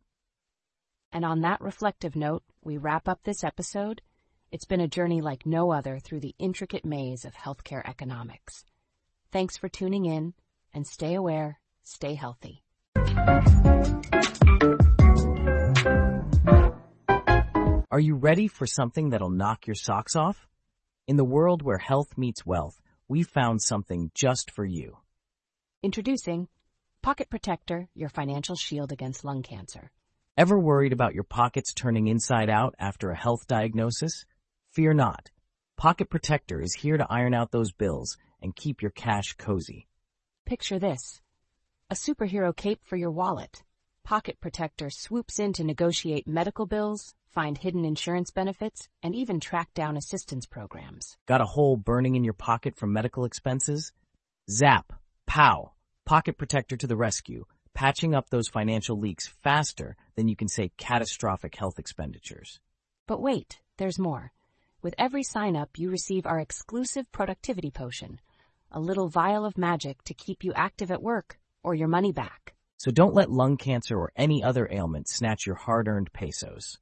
And 1.13 1.25
on 1.25 1.41
that 1.41 1.59
reflective 1.59 2.15
note, 2.15 2.43
we 2.63 2.77
wrap 2.77 3.07
up 3.07 3.23
this 3.23 3.43
episode. 3.43 4.01
It's 4.51 4.65
been 4.65 4.79
a 4.79 4.87
journey 4.87 5.21
like 5.21 5.45
no 5.45 5.71
other 5.71 5.99
through 5.99 6.21
the 6.21 6.35
intricate 6.39 6.85
maze 6.85 7.25
of 7.25 7.33
healthcare 7.33 7.87
economics. 7.87 8.63
Thanks 9.31 9.57
for 9.57 9.67
tuning 9.67 10.05
in 10.05 10.33
and 10.73 10.87
stay 10.87 11.15
aware, 11.15 11.59
stay 11.83 12.15
healthy. 12.15 12.63
Are 17.91 17.99
you 17.99 18.15
ready 18.15 18.47
for 18.47 18.65
something 18.65 19.09
that'll 19.09 19.29
knock 19.29 19.67
your 19.67 19.75
socks 19.75 20.15
off? 20.15 20.47
In 21.07 21.17
the 21.17 21.25
world 21.25 21.61
where 21.61 21.77
health 21.77 22.17
meets 22.17 22.45
wealth, 22.45 22.81
we 23.09 23.23
found 23.23 23.61
something 23.61 24.11
just 24.15 24.49
for 24.49 24.63
you. 24.63 24.97
Introducing 25.83 26.47
Pocket 27.01 27.29
Protector, 27.29 27.89
your 27.93 28.07
financial 28.07 28.55
shield 28.55 28.93
against 28.93 29.25
lung 29.25 29.43
cancer. 29.43 29.91
Ever 30.37 30.57
worried 30.57 30.93
about 30.93 31.13
your 31.13 31.25
pockets 31.25 31.73
turning 31.73 32.07
inside 32.07 32.49
out 32.49 32.73
after 32.79 33.11
a 33.11 33.17
health 33.17 33.47
diagnosis? 33.47 34.25
Fear 34.71 34.93
not. 34.93 35.29
Pocket 35.75 36.09
Protector 36.09 36.61
is 36.61 36.73
here 36.73 36.95
to 36.95 37.05
iron 37.09 37.33
out 37.33 37.51
those 37.51 37.73
bills 37.73 38.17
and 38.41 38.55
keep 38.55 38.81
your 38.81 38.91
cash 38.91 39.33
cozy. 39.33 39.89
Picture 40.45 40.79
this. 40.79 41.19
A 41.89 41.95
superhero 41.95 42.55
cape 42.55 42.79
for 42.85 42.95
your 42.95 43.11
wallet. 43.11 43.61
Pocket 44.05 44.39
Protector 44.39 44.89
swoops 44.89 45.37
in 45.37 45.51
to 45.53 45.65
negotiate 45.65 46.29
medical 46.29 46.65
bills, 46.65 47.13
find 47.33 47.57
hidden 47.57 47.83
insurance 47.83 48.31
benefits, 48.31 48.87
and 49.03 49.13
even 49.13 49.41
track 49.41 49.73
down 49.73 49.97
assistance 49.97 50.45
programs. 50.45 51.17
Got 51.27 51.41
a 51.41 51.45
hole 51.45 51.75
burning 51.75 52.15
in 52.15 52.23
your 52.23 52.33
pocket 52.33 52.77
from 52.77 52.93
medical 52.93 53.25
expenses? 53.25 53.91
Zap! 54.49 54.93
Pow! 55.27 55.73
Pocket 56.05 56.37
Protector 56.37 56.77
to 56.77 56.87
the 56.87 56.97
rescue, 56.97 57.45
patching 57.73 58.13
up 58.13 58.29
those 58.29 58.47
financial 58.47 58.99
leaks 58.99 59.27
faster 59.27 59.95
than 60.15 60.27
you 60.27 60.35
can 60.35 60.47
say 60.47 60.71
catastrophic 60.77 61.55
health 61.55 61.79
expenditures. 61.79 62.59
But 63.07 63.21
wait, 63.21 63.59
there's 63.77 63.99
more. 63.99 64.31
With 64.81 64.95
every 64.97 65.23
sign 65.23 65.55
up, 65.55 65.77
you 65.77 65.89
receive 65.89 66.25
our 66.25 66.39
exclusive 66.39 67.11
productivity 67.11 67.71
potion, 67.71 68.19
a 68.71 68.79
little 68.79 69.09
vial 69.09 69.45
of 69.45 69.57
magic 69.57 70.03
to 70.03 70.13
keep 70.13 70.43
you 70.43 70.53
active 70.55 70.91
at 70.91 71.03
work 71.03 71.39
or 71.63 71.75
your 71.75 71.87
money 71.87 72.11
back. 72.11 72.53
So 72.77 72.89
don't 72.89 73.13
let 73.13 73.29
lung 73.29 73.57
cancer 73.57 73.95
or 73.95 74.11
any 74.15 74.43
other 74.43 74.67
ailment 74.71 75.07
snatch 75.07 75.45
your 75.45 75.55
hard-earned 75.55 76.11
pesos. 76.13 76.79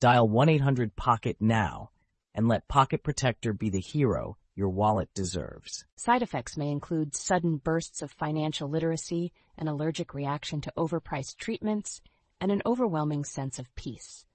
Dial 0.00 0.28
1-800-POCKET 0.28 1.36
now 1.40 1.90
and 2.34 2.48
let 2.48 2.68
Pocket 2.68 3.02
Protector 3.02 3.52
be 3.52 3.70
the 3.70 3.80
hero 3.80 4.36
your 4.54 4.68
wallet 4.68 5.08
deserves. 5.14 5.84
Side 5.96 6.22
effects 6.22 6.56
may 6.56 6.70
include 6.70 7.14
sudden 7.14 7.56
bursts 7.56 8.02
of 8.02 8.10
financial 8.10 8.68
literacy, 8.68 9.32
an 9.58 9.68
allergic 9.68 10.14
reaction 10.14 10.60
to 10.62 10.72
overpriced 10.76 11.36
treatments, 11.36 12.00
and 12.40 12.52
an 12.52 12.62
overwhelming 12.66 13.24
sense 13.24 13.58
of 13.58 13.74
peace. 13.74 14.26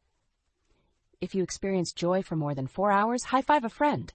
If 1.22 1.36
you 1.36 1.44
experience 1.44 1.92
joy 1.92 2.22
for 2.22 2.36
more 2.36 2.56
than 2.56 2.68
four 2.68 2.92
hours, 2.92 3.24
high 3.24 3.42
five 3.42 3.64
a 3.64 3.70
friend. 3.70 4.14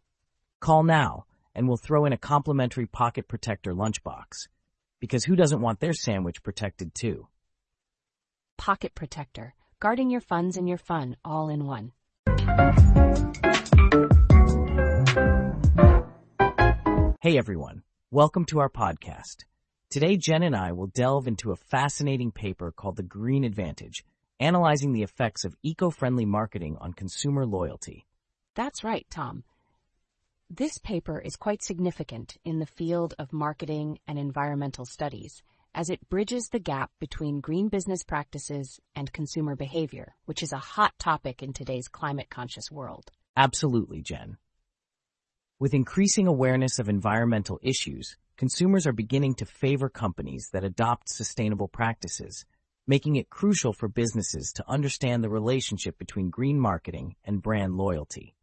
Call 0.61 0.82
now 0.82 1.26
and 1.54 1.68
we'll 1.68 1.76
throw 1.76 2.04
in 2.04 2.12
a 2.12 2.18
complimentary 2.18 2.87
Pocket 2.87 3.28
Protector 3.28 3.73
lunchbox. 3.73 4.49
Because 5.00 5.25
who 5.25 5.37
doesn't 5.37 5.61
want 5.61 5.80
their 5.80 5.92
sandwich 5.92 6.42
protected 6.42 6.94
too? 6.94 7.28
Pocket 8.56 8.94
Protector, 8.94 9.54
guarding 9.80 10.11
your 10.11 10.20
funds 10.20 10.56
and 10.56 10.68
your 10.68 10.78
fun 10.78 11.16
all 11.25 11.49
in 11.49 11.66
one. 11.66 11.92
Hey 17.25 17.38
everyone, 17.38 17.85
welcome 18.11 18.45
to 18.45 18.59
our 18.59 18.69
podcast. 18.69 19.45
Today 19.88 20.19
Jen 20.19 20.43
and 20.43 20.54
I 20.54 20.73
will 20.73 20.88
delve 20.88 21.26
into 21.26 21.52
a 21.52 21.57
fascinating 21.57 22.31
paper 22.31 22.71
called 22.71 22.97
The 22.97 23.02
Green 23.02 23.45
Advantage, 23.45 24.04
analyzing 24.40 24.93
the 24.93 25.02
effects 25.04 25.47
of 25.47 25.57
eco-friendly 25.62 26.26
marketing 26.26 26.76
on 26.83 26.93
consumer 26.93 27.47
loyalty. 27.47 28.04
That's 28.54 28.85
right, 28.85 29.07
Tom. 29.11 29.43
This 30.50 30.76
paper 30.76 31.19
is 31.19 31.37
quite 31.37 31.62
significant 31.62 32.37
in 32.45 32.59
the 32.59 32.66
field 32.66 33.14
of 33.19 33.33
marketing 33.33 34.00
and 34.07 34.19
environmental 34.19 34.85
studies 34.85 35.43
as 35.75 35.88
it 35.88 36.07
bridges 36.11 36.50
the 36.50 36.59
gap 36.59 36.90
between 37.00 37.40
green 37.40 37.71
business 37.71 38.02
practices 38.02 38.78
and 38.95 39.11
consumer 39.14 39.57
behavior, 39.57 40.14
which 40.26 40.43
is 40.43 40.52
a 40.52 40.59
hot 40.59 40.93
topic 40.99 41.43
in 41.43 41.54
today's 41.54 41.88
climate 41.88 42.28
conscious 42.28 42.71
world. 42.71 43.11
Absolutely, 43.35 44.02
Jen. 44.02 44.37
With 45.64 45.73
increasing 45.73 46.26
awareness 46.26 46.78
of 46.78 46.90
environmental 46.90 47.59
issues, 47.62 48.18
consumers 48.37 48.87
are 48.87 48.92
beginning 48.92 49.37
to 49.37 49.47
favor 49.47 49.88
companies 49.88 50.50
that 50.52 50.62
adopt 50.62 51.09
sustainable 51.09 51.68
practices, 51.68 52.44
making 52.87 53.16
it 53.16 53.30
crucial 53.30 53.73
for 53.73 53.88
businesses 53.88 54.52
to 54.56 54.71
understand 54.71 55.25
the 55.25 55.30
relationship 55.30 55.97
between 55.97 56.28
green 56.28 56.61
marketing 56.61 57.16
and 57.25 57.40
brand 57.40 57.78
loyalty. 57.78 58.37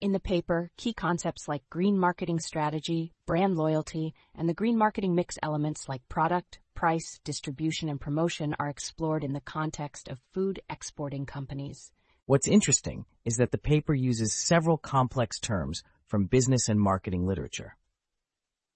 In 0.00 0.12
the 0.12 0.18
paper, 0.18 0.70
key 0.78 0.94
concepts 0.94 1.46
like 1.46 1.68
green 1.68 1.98
marketing 1.98 2.40
strategy, 2.40 3.12
brand 3.26 3.58
loyalty, 3.58 4.14
and 4.34 4.48
the 4.48 4.54
green 4.54 4.78
marketing 4.78 5.14
mix 5.14 5.36
elements 5.42 5.90
like 5.90 6.08
product, 6.08 6.60
price, 6.74 7.20
distribution, 7.22 7.90
and 7.90 8.00
promotion 8.00 8.56
are 8.58 8.70
explored 8.70 9.24
in 9.24 9.34
the 9.34 9.42
context 9.42 10.08
of 10.08 10.22
food 10.32 10.62
exporting 10.70 11.26
companies. 11.26 11.92
What's 12.24 12.48
interesting 12.48 13.04
is 13.26 13.36
that 13.36 13.52
the 13.52 13.58
paper 13.58 13.92
uses 13.92 14.32
several 14.32 14.78
complex 14.78 15.38
terms 15.38 15.84
from 16.06 16.26
business 16.26 16.68
and 16.68 16.80
marketing 16.80 17.26
literature. 17.26 17.76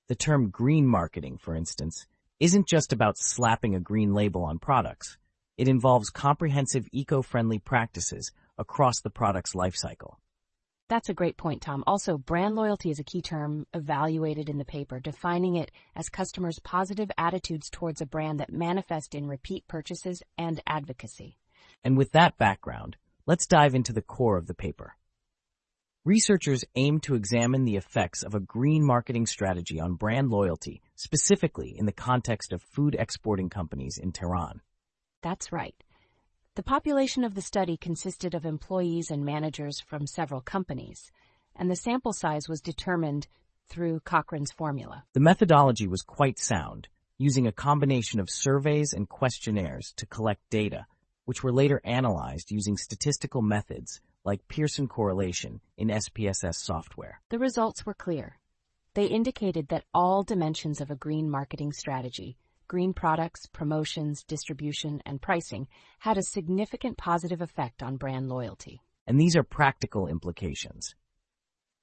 The 0.08 0.14
term 0.14 0.50
green 0.50 0.86
marketing, 0.86 1.38
for 1.38 1.54
instance, 1.54 2.06
isn't 2.40 2.68
just 2.68 2.92
about 2.92 3.18
slapping 3.18 3.74
a 3.74 3.80
green 3.80 4.14
label 4.14 4.44
on 4.44 4.58
products. 4.58 5.18
It 5.56 5.68
involves 5.68 6.10
comprehensive 6.10 6.86
eco-friendly 6.90 7.58
practices 7.60 8.32
across 8.58 9.00
the 9.00 9.10
product's 9.10 9.54
lifecycle. 9.54 10.14
That's 10.88 11.08
a 11.08 11.14
great 11.14 11.36
point, 11.36 11.62
Tom. 11.62 11.84
Also, 11.86 12.18
brand 12.18 12.56
loyalty 12.56 12.90
is 12.90 12.98
a 12.98 13.04
key 13.04 13.22
term 13.22 13.66
evaluated 13.72 14.48
in 14.48 14.58
the 14.58 14.64
paper, 14.64 14.98
defining 14.98 15.54
it 15.54 15.70
as 15.94 16.08
customers' 16.08 16.58
positive 16.58 17.12
attitudes 17.16 17.70
towards 17.70 18.00
a 18.00 18.06
brand 18.06 18.40
that 18.40 18.52
manifest 18.52 19.14
in 19.14 19.28
repeat 19.28 19.68
purchases 19.68 20.22
and 20.36 20.60
advocacy. 20.66 21.38
And 21.84 21.96
with 21.96 22.10
that 22.12 22.36
background, 22.38 22.96
let's 23.24 23.46
dive 23.46 23.76
into 23.76 23.92
the 23.92 24.02
core 24.02 24.36
of 24.36 24.48
the 24.48 24.54
paper. 24.54 24.96
Researchers 26.06 26.64
aim 26.76 26.98
to 27.00 27.14
examine 27.14 27.66
the 27.66 27.76
effects 27.76 28.22
of 28.22 28.34
a 28.34 28.40
green 28.40 28.82
marketing 28.82 29.26
strategy 29.26 29.78
on 29.78 29.96
brand 29.96 30.30
loyalty, 30.30 30.80
specifically 30.94 31.76
in 31.76 31.84
the 31.84 31.92
context 31.92 32.54
of 32.54 32.62
food 32.62 32.96
exporting 32.98 33.50
companies 33.50 33.98
in 33.98 34.10
Tehran. 34.10 34.62
That's 35.20 35.52
right. 35.52 35.74
The 36.54 36.62
population 36.62 37.22
of 37.22 37.34
the 37.34 37.42
study 37.42 37.76
consisted 37.76 38.34
of 38.34 38.46
employees 38.46 39.10
and 39.10 39.26
managers 39.26 39.78
from 39.78 40.06
several 40.06 40.40
companies, 40.40 41.12
and 41.54 41.70
the 41.70 41.76
sample 41.76 42.14
size 42.14 42.48
was 42.48 42.62
determined 42.62 43.28
through 43.68 44.00
Cochran's 44.00 44.52
formula. 44.52 45.04
The 45.12 45.20
methodology 45.20 45.86
was 45.86 46.00
quite 46.00 46.38
sound, 46.38 46.88
using 47.18 47.46
a 47.46 47.52
combination 47.52 48.20
of 48.20 48.30
surveys 48.30 48.94
and 48.94 49.06
questionnaires 49.06 49.92
to 49.98 50.06
collect 50.06 50.40
data, 50.48 50.86
which 51.26 51.42
were 51.42 51.52
later 51.52 51.82
analyzed 51.84 52.50
using 52.50 52.78
statistical 52.78 53.42
methods 53.42 54.00
like 54.24 54.46
Pearson 54.48 54.88
correlation 54.88 55.60
in 55.76 55.88
SPSS 55.88 56.56
software. 56.56 57.20
The 57.30 57.38
results 57.38 57.84
were 57.86 57.94
clear. 57.94 58.38
They 58.94 59.06
indicated 59.06 59.68
that 59.68 59.84
all 59.94 60.22
dimensions 60.22 60.80
of 60.80 60.90
a 60.90 60.96
green 60.96 61.30
marketing 61.30 61.72
strategy 61.72 62.36
green 62.68 62.94
products, 62.94 63.46
promotions, 63.46 64.22
distribution, 64.22 65.02
and 65.04 65.20
pricing 65.20 65.66
had 65.98 66.16
a 66.16 66.22
significant 66.22 66.96
positive 66.96 67.40
effect 67.40 67.82
on 67.82 67.96
brand 67.96 68.28
loyalty. 68.28 68.80
And 69.08 69.18
these 69.18 69.34
are 69.34 69.42
practical 69.42 70.06
implications. 70.06 70.94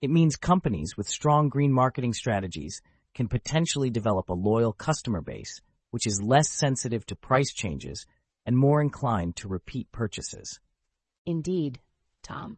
It 0.02 0.10
means 0.10 0.38
companies 0.38 0.96
with 0.96 1.10
strong 1.10 1.50
green 1.50 1.74
marketing 1.74 2.14
strategies 2.14 2.82
can 3.14 3.28
potentially 3.28 3.90
develop 3.90 4.30
a 4.30 4.34
loyal 4.34 4.72
customer 4.72 5.20
base 5.20 5.60
which 5.92 6.08
is 6.08 6.22
less 6.22 6.50
sensitive 6.50 7.06
to 7.06 7.16
price 7.16 7.54
changes 7.54 8.06
and 8.46 8.58
more 8.58 8.82
inclined 8.82 9.36
to 9.38 9.48
repeat 9.48 9.92
purchases. 9.92 10.60
Indeed, 11.26 11.80
Tom. 12.28 12.58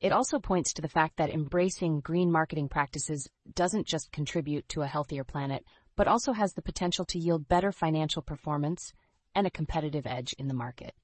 It 0.00 0.10
also 0.10 0.40
points 0.40 0.72
to 0.72 0.82
the 0.82 0.88
fact 0.88 1.16
that 1.18 1.30
embracing 1.30 2.00
green 2.00 2.32
marketing 2.32 2.68
practices 2.68 3.28
doesn't 3.54 3.86
just 3.86 4.10
contribute 4.10 4.68
to 4.70 4.82
a 4.82 4.88
healthier 4.88 5.22
planet, 5.22 5.64
but 5.94 6.08
also 6.08 6.32
has 6.32 6.54
the 6.54 6.62
potential 6.62 7.04
to 7.04 7.18
yield 7.18 7.46
better 7.46 7.70
financial 7.70 8.22
performance 8.22 8.92
and 9.34 9.46
a 9.46 9.50
competitive 9.50 10.06
edge 10.06 10.34
in 10.38 10.48
the 10.48 10.54
market. 10.54 10.94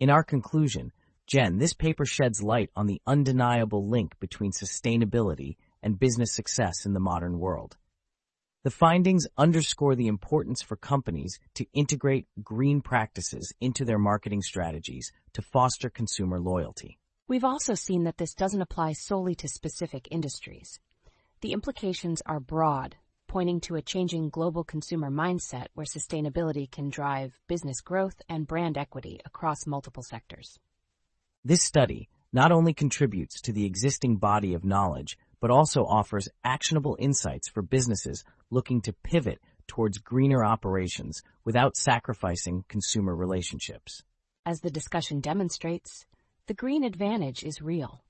In 0.00 0.10
our 0.10 0.24
conclusion, 0.24 0.90
Jen, 1.28 1.58
this 1.58 1.74
paper 1.74 2.04
sheds 2.04 2.42
light 2.42 2.70
on 2.74 2.86
the 2.86 3.00
undeniable 3.06 3.88
link 3.88 4.18
between 4.18 4.50
sustainability 4.50 5.56
and 5.82 5.98
business 5.98 6.34
success 6.34 6.84
in 6.84 6.92
the 6.92 7.00
modern 7.00 7.38
world. 7.38 7.76
The 8.66 8.70
findings 8.72 9.28
underscore 9.38 9.94
the 9.94 10.08
importance 10.08 10.60
for 10.60 10.74
companies 10.74 11.38
to 11.54 11.64
integrate 11.72 12.26
green 12.42 12.80
practices 12.80 13.52
into 13.60 13.84
their 13.84 13.96
marketing 13.96 14.42
strategies 14.42 15.12
to 15.34 15.42
foster 15.42 15.88
consumer 15.88 16.40
loyalty. 16.40 16.98
We've 17.28 17.44
also 17.44 17.74
seen 17.74 18.02
that 18.02 18.16
this 18.18 18.34
doesn't 18.34 18.60
apply 18.60 18.94
solely 18.94 19.36
to 19.36 19.46
specific 19.46 20.08
industries. 20.10 20.80
The 21.42 21.52
implications 21.52 22.22
are 22.26 22.40
broad, 22.40 22.96
pointing 23.28 23.60
to 23.60 23.76
a 23.76 23.82
changing 23.82 24.30
global 24.30 24.64
consumer 24.64 25.12
mindset 25.12 25.68
where 25.74 25.86
sustainability 25.86 26.68
can 26.68 26.90
drive 26.90 27.38
business 27.46 27.80
growth 27.80 28.20
and 28.28 28.48
brand 28.48 28.76
equity 28.76 29.20
across 29.24 29.68
multiple 29.68 30.02
sectors. 30.02 30.58
This 31.44 31.62
study 31.62 32.08
not 32.32 32.50
only 32.50 32.74
contributes 32.74 33.40
to 33.42 33.52
the 33.52 33.64
existing 33.64 34.16
body 34.16 34.54
of 34.54 34.64
knowledge, 34.64 35.16
but 35.40 35.50
also 35.50 35.84
offers 35.84 36.28
actionable 36.42 36.96
insights 36.98 37.48
for 37.48 37.62
businesses 37.62 38.24
looking 38.50 38.80
to 38.82 38.92
pivot 38.92 39.38
towards 39.66 39.98
greener 39.98 40.44
operations 40.44 41.22
without 41.44 41.76
sacrificing 41.76 42.64
consumer 42.68 43.14
relationships. 43.14 44.02
As 44.44 44.60
the 44.60 44.70
discussion 44.70 45.20
demonstrates, 45.20 46.06
the 46.46 46.54
green 46.54 46.84
advantage 46.84 47.42
is 47.42 47.60
real. 47.60 48.04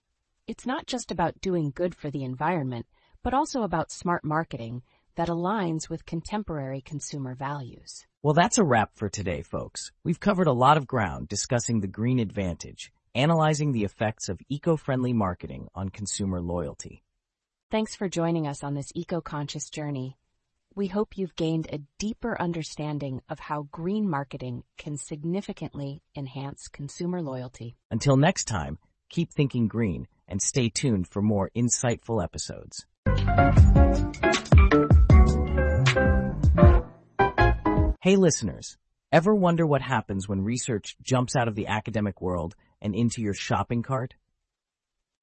It's 0.47 0.66
not 0.66 0.87
just 0.87 1.11
about 1.11 1.40
doing 1.40 1.73
good 1.75 1.95
for 1.95 2.11
the 2.11 2.25
environment, 2.25 2.87
but 3.23 3.35
also 3.35 3.62
about 3.62 3.90
smart 3.90 4.25
marketing 4.25 4.83
that 5.16 5.28
aligns 5.28 5.88
with 5.88 6.05
contemporary 6.05 6.83
consumer 6.83 7.35
values. 7.35 8.07
Well, 8.23 8.35
that's 8.35 8.59
a 8.59 8.64
wrap 8.64 8.90
for 8.95 9.09
today, 9.09 9.43
folks. 9.43 9.90
We've 10.05 10.21
covered 10.21 10.47
a 10.47 10.52
lot 10.52 10.76
of 10.76 10.87
ground 10.87 11.28
discussing 11.28 11.81
the 11.81 11.87
green 11.87 12.19
advantage, 12.19 12.93
analyzing 13.14 13.73
the 13.73 13.85
effects 13.85 14.28
of 14.28 14.38
eco-friendly 14.50 15.14
marketing 15.14 15.69
on 15.75 15.88
consumer 15.88 16.40
loyalty. 16.40 17.02
Thanks 17.71 17.97
for 17.97 18.09
joining 18.09 18.47
us 18.47 18.62
on 18.62 18.75
this 18.75 18.93
eco-conscious 18.95 19.71
journey. 19.71 20.19
We 20.76 20.88
hope 20.88 21.16
you've 21.16 21.35
gained 21.37 21.68
a 21.73 21.80
deeper 21.99 22.38
understanding 22.38 23.23
of 23.30 23.38
how 23.38 23.62
green 23.73 24.11
marketing 24.11 24.62
can 24.76 24.99
significantly 24.99 26.02
enhance 26.14 26.68
consumer 26.68 27.23
loyalty. 27.23 27.78
Until 27.90 28.18
next 28.18 28.45
time, 28.45 28.76
keep 29.09 29.33
thinking 29.33 29.68
green 29.68 30.06
and 30.28 30.42
stay 30.42 30.68
tuned 30.68 31.09
for 31.09 31.23
more 31.23 31.50
insightful 31.56 32.23
episodes. 32.23 32.85
Hey 38.02 38.16
listeners, 38.16 38.76
ever 39.11 39.35
wonder 39.35 39.66
what 39.66 39.80
happens 39.80 40.28
when 40.28 40.45
research 40.45 40.95
jumps 41.02 41.35
out 41.35 41.49
of 41.49 41.54
the 41.54 41.68
academic 41.68 42.21
world 42.21 42.54
and 42.83 42.95
into 42.95 43.23
your 43.23 43.33
shopping 43.33 43.83
cart? 43.83 44.12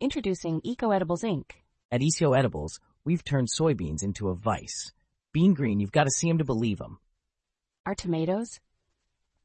Introducing 0.01 0.61
Eco 0.63 0.89
Edibles 0.89 1.21
Inc. 1.21 1.51
At 1.91 2.01
Eco 2.01 2.33
Edibles, 2.33 2.79
we've 3.05 3.23
turned 3.23 3.49
soybeans 3.49 4.01
into 4.01 4.29
a 4.29 4.35
vice 4.35 4.91
Bean 5.33 5.55
Green, 5.55 5.79
you've 5.79 5.91
got 5.91 6.03
to 6.03 6.11
see 6.11 6.29
'em 6.29 6.37
to 6.37 6.45
believe 6.45 6.79
'em. 6.79 6.99
Our 7.87 7.95
tomatoes? 7.95 8.59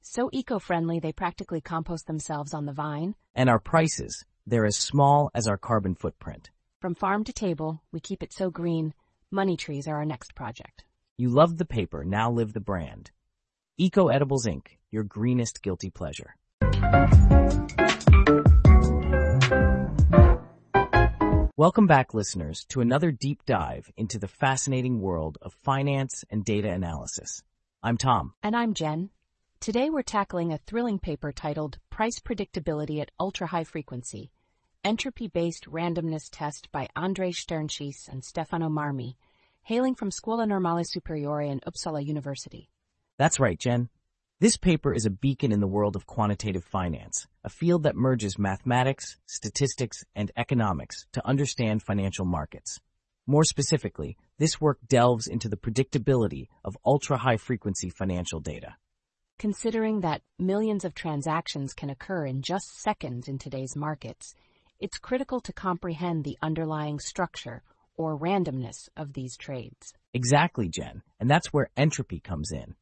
So 0.02 0.28
eco-friendly 0.35 1.00
they 1.00 1.12
practically 1.12 1.62
compost 1.62 2.07
themselves 2.07 2.52
on 2.52 2.66
the 2.66 2.75
vine. 2.75 3.14
And 3.35 3.48
our 3.48 3.59
prices, 3.59 4.24
they're 4.46 4.66
as 4.66 4.77
small 4.77 5.31
as 5.35 5.48
our 5.48 5.57
carbon 5.57 5.94
footprint. 5.94 6.51
From 6.83 6.94
farm 6.94 7.24
to 7.24 7.33
table, 7.33 7.83
we 7.90 8.01
keep 8.01 8.22
it 8.22 8.35
so 8.35 8.51
green, 8.51 8.92
money 9.31 9.57
trees 9.57 9.88
are 9.88 9.96
our 9.96 10.05
next 10.05 10.35
project. 10.35 10.85
You 11.16 11.31
loved 11.31 11.57
the 11.57 11.64
paper, 11.64 12.05
now 12.05 12.31
live 12.31 12.53
the 12.53 12.61
brand. 12.61 13.11
Eco 13.79 14.09
Edibles 14.09 14.46
Inc., 14.46 14.77
your 14.90 15.05
greenest 15.05 15.62
guilty 15.62 15.88
pleasure. 15.88 16.37
Welcome 21.59 21.88
back, 21.88 22.14
listeners, 22.14 22.64
to 22.68 22.81
another 22.83 23.11
deep 23.11 23.44
dive 23.44 23.90
into 23.97 24.21
the 24.21 24.29
fascinating 24.29 25.01
world 25.01 25.38
of 25.42 25.53
finance 25.64 26.25
and 26.31 26.44
data 26.44 26.71
analysis. 26.71 27.42
I'm 27.83 27.97
Tom. 27.99 28.33
And 28.44 28.55
I'm 28.55 28.75
Jen. 28.75 29.11
Today 29.59 29.90
we're 29.90 30.03
tackling 30.03 30.53
a 30.53 30.59
thrilling 30.59 31.01
paper 31.01 31.33
titled 31.33 31.81
Price 31.90 32.21
Predictability 32.21 33.01
at 33.01 33.11
Ultra 33.18 33.49
High 33.49 33.64
Frequency 33.64 34.31
Entropy-Based 34.85 35.64
Randomness 35.64 36.29
Test 36.31 36.71
by 36.71 36.87
Andrey 36.94 37.33
Shternshis 37.33 38.07
and 38.07 38.25
Stefano 38.25 38.68
Marmi, 38.68 39.16
hailing 39.62 39.97
from 39.97 40.12
Scuola 40.12 40.47
Normale 40.47 40.85
Superiore 40.85 41.42
in 41.42 41.59
Uppsala 41.66 42.07
University. 42.07 42.71
That's 43.16 43.40
right, 43.40 43.59
Jen. 43.59 43.88
This 44.40 44.57
paper 44.57 44.94
is 44.94 45.05
a 45.05 45.11
beacon 45.11 45.51
in 45.51 45.59
the 45.59 45.66
world 45.66 45.96
of 45.96 46.07
quantitative 46.07 46.62
finance, 46.62 47.27
a 47.42 47.48
field 47.48 47.83
that 47.83 47.96
merges 47.96 48.38
mathematics, 48.38 49.16
statistics, 49.27 50.05
and 50.14 50.31
economics 50.37 51.07
to 51.14 51.27
understand 51.27 51.83
financial 51.83 52.24
markets. 52.24 52.79
More 53.27 53.42
specifically, 53.42 54.16
this 54.38 54.61
work 54.61 54.79
delves 54.87 55.27
into 55.27 55.48
the 55.48 55.57
predictability 55.57 56.46
of 56.64 56.79
ultra-high 56.87 57.38
frequency 57.38 57.90
financial 57.90 58.38
data. 58.38 58.77
Considering 59.40 60.03
that 60.03 60.22
millions 60.38 60.85
of 60.85 60.94
transactions 60.94 61.74
can 61.74 61.90
occur 61.90 62.24
in 62.24 62.40
just 62.40 62.81
seconds 62.81 63.27
in 63.27 63.38
today's 63.38 63.74
markets, 63.74 64.37
it's 64.79 64.98
critical 64.98 65.40
to 65.40 65.53
comprehend 65.53 66.22
the 66.22 66.38
underlying 66.40 67.01
structure 67.01 67.64
or 67.96 68.16
randomness 68.16 68.88
of 68.96 69.14
these 69.14 69.37
trades. 69.37 69.94
Exactly, 70.14 70.68
Jen, 70.68 71.03
and 71.18 71.29
that's 71.29 71.53
where 71.53 71.70
entropy 71.77 72.20
comes 72.20 72.53
in. 72.53 72.77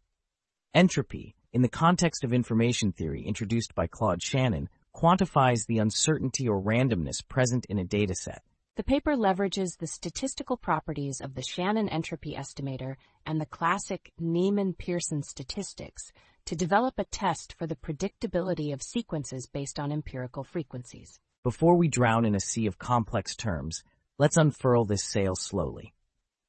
Entropy, 0.74 1.34
in 1.56 1.62
the 1.62 1.68
context 1.70 2.22
of 2.22 2.34
information 2.34 2.92
theory 2.92 3.22
introduced 3.22 3.74
by 3.74 3.86
Claude 3.86 4.22
Shannon, 4.22 4.68
quantifies 4.94 5.64
the 5.66 5.78
uncertainty 5.78 6.46
or 6.46 6.60
randomness 6.60 7.26
present 7.26 7.64
in 7.70 7.78
a 7.78 7.84
dataset. 7.84 8.40
The 8.76 8.82
paper 8.82 9.16
leverages 9.16 9.78
the 9.78 9.86
statistical 9.86 10.58
properties 10.58 11.22
of 11.22 11.34
the 11.34 11.40
Shannon 11.40 11.88
entropy 11.88 12.34
estimator 12.34 12.96
and 13.24 13.40
the 13.40 13.46
classic 13.46 14.12
Neyman-Pearson 14.20 15.22
statistics 15.22 16.12
to 16.44 16.54
develop 16.54 16.98
a 16.98 17.04
test 17.04 17.54
for 17.54 17.66
the 17.66 17.74
predictability 17.74 18.74
of 18.74 18.82
sequences 18.82 19.46
based 19.46 19.78
on 19.78 19.92
empirical 19.92 20.44
frequencies. 20.44 21.18
Before 21.42 21.76
we 21.76 21.88
drown 21.88 22.26
in 22.26 22.34
a 22.34 22.40
sea 22.40 22.66
of 22.66 22.78
complex 22.78 23.34
terms, 23.34 23.82
let's 24.18 24.36
unfurl 24.36 24.84
this 24.84 25.02
sail 25.02 25.34
slowly. 25.34 25.94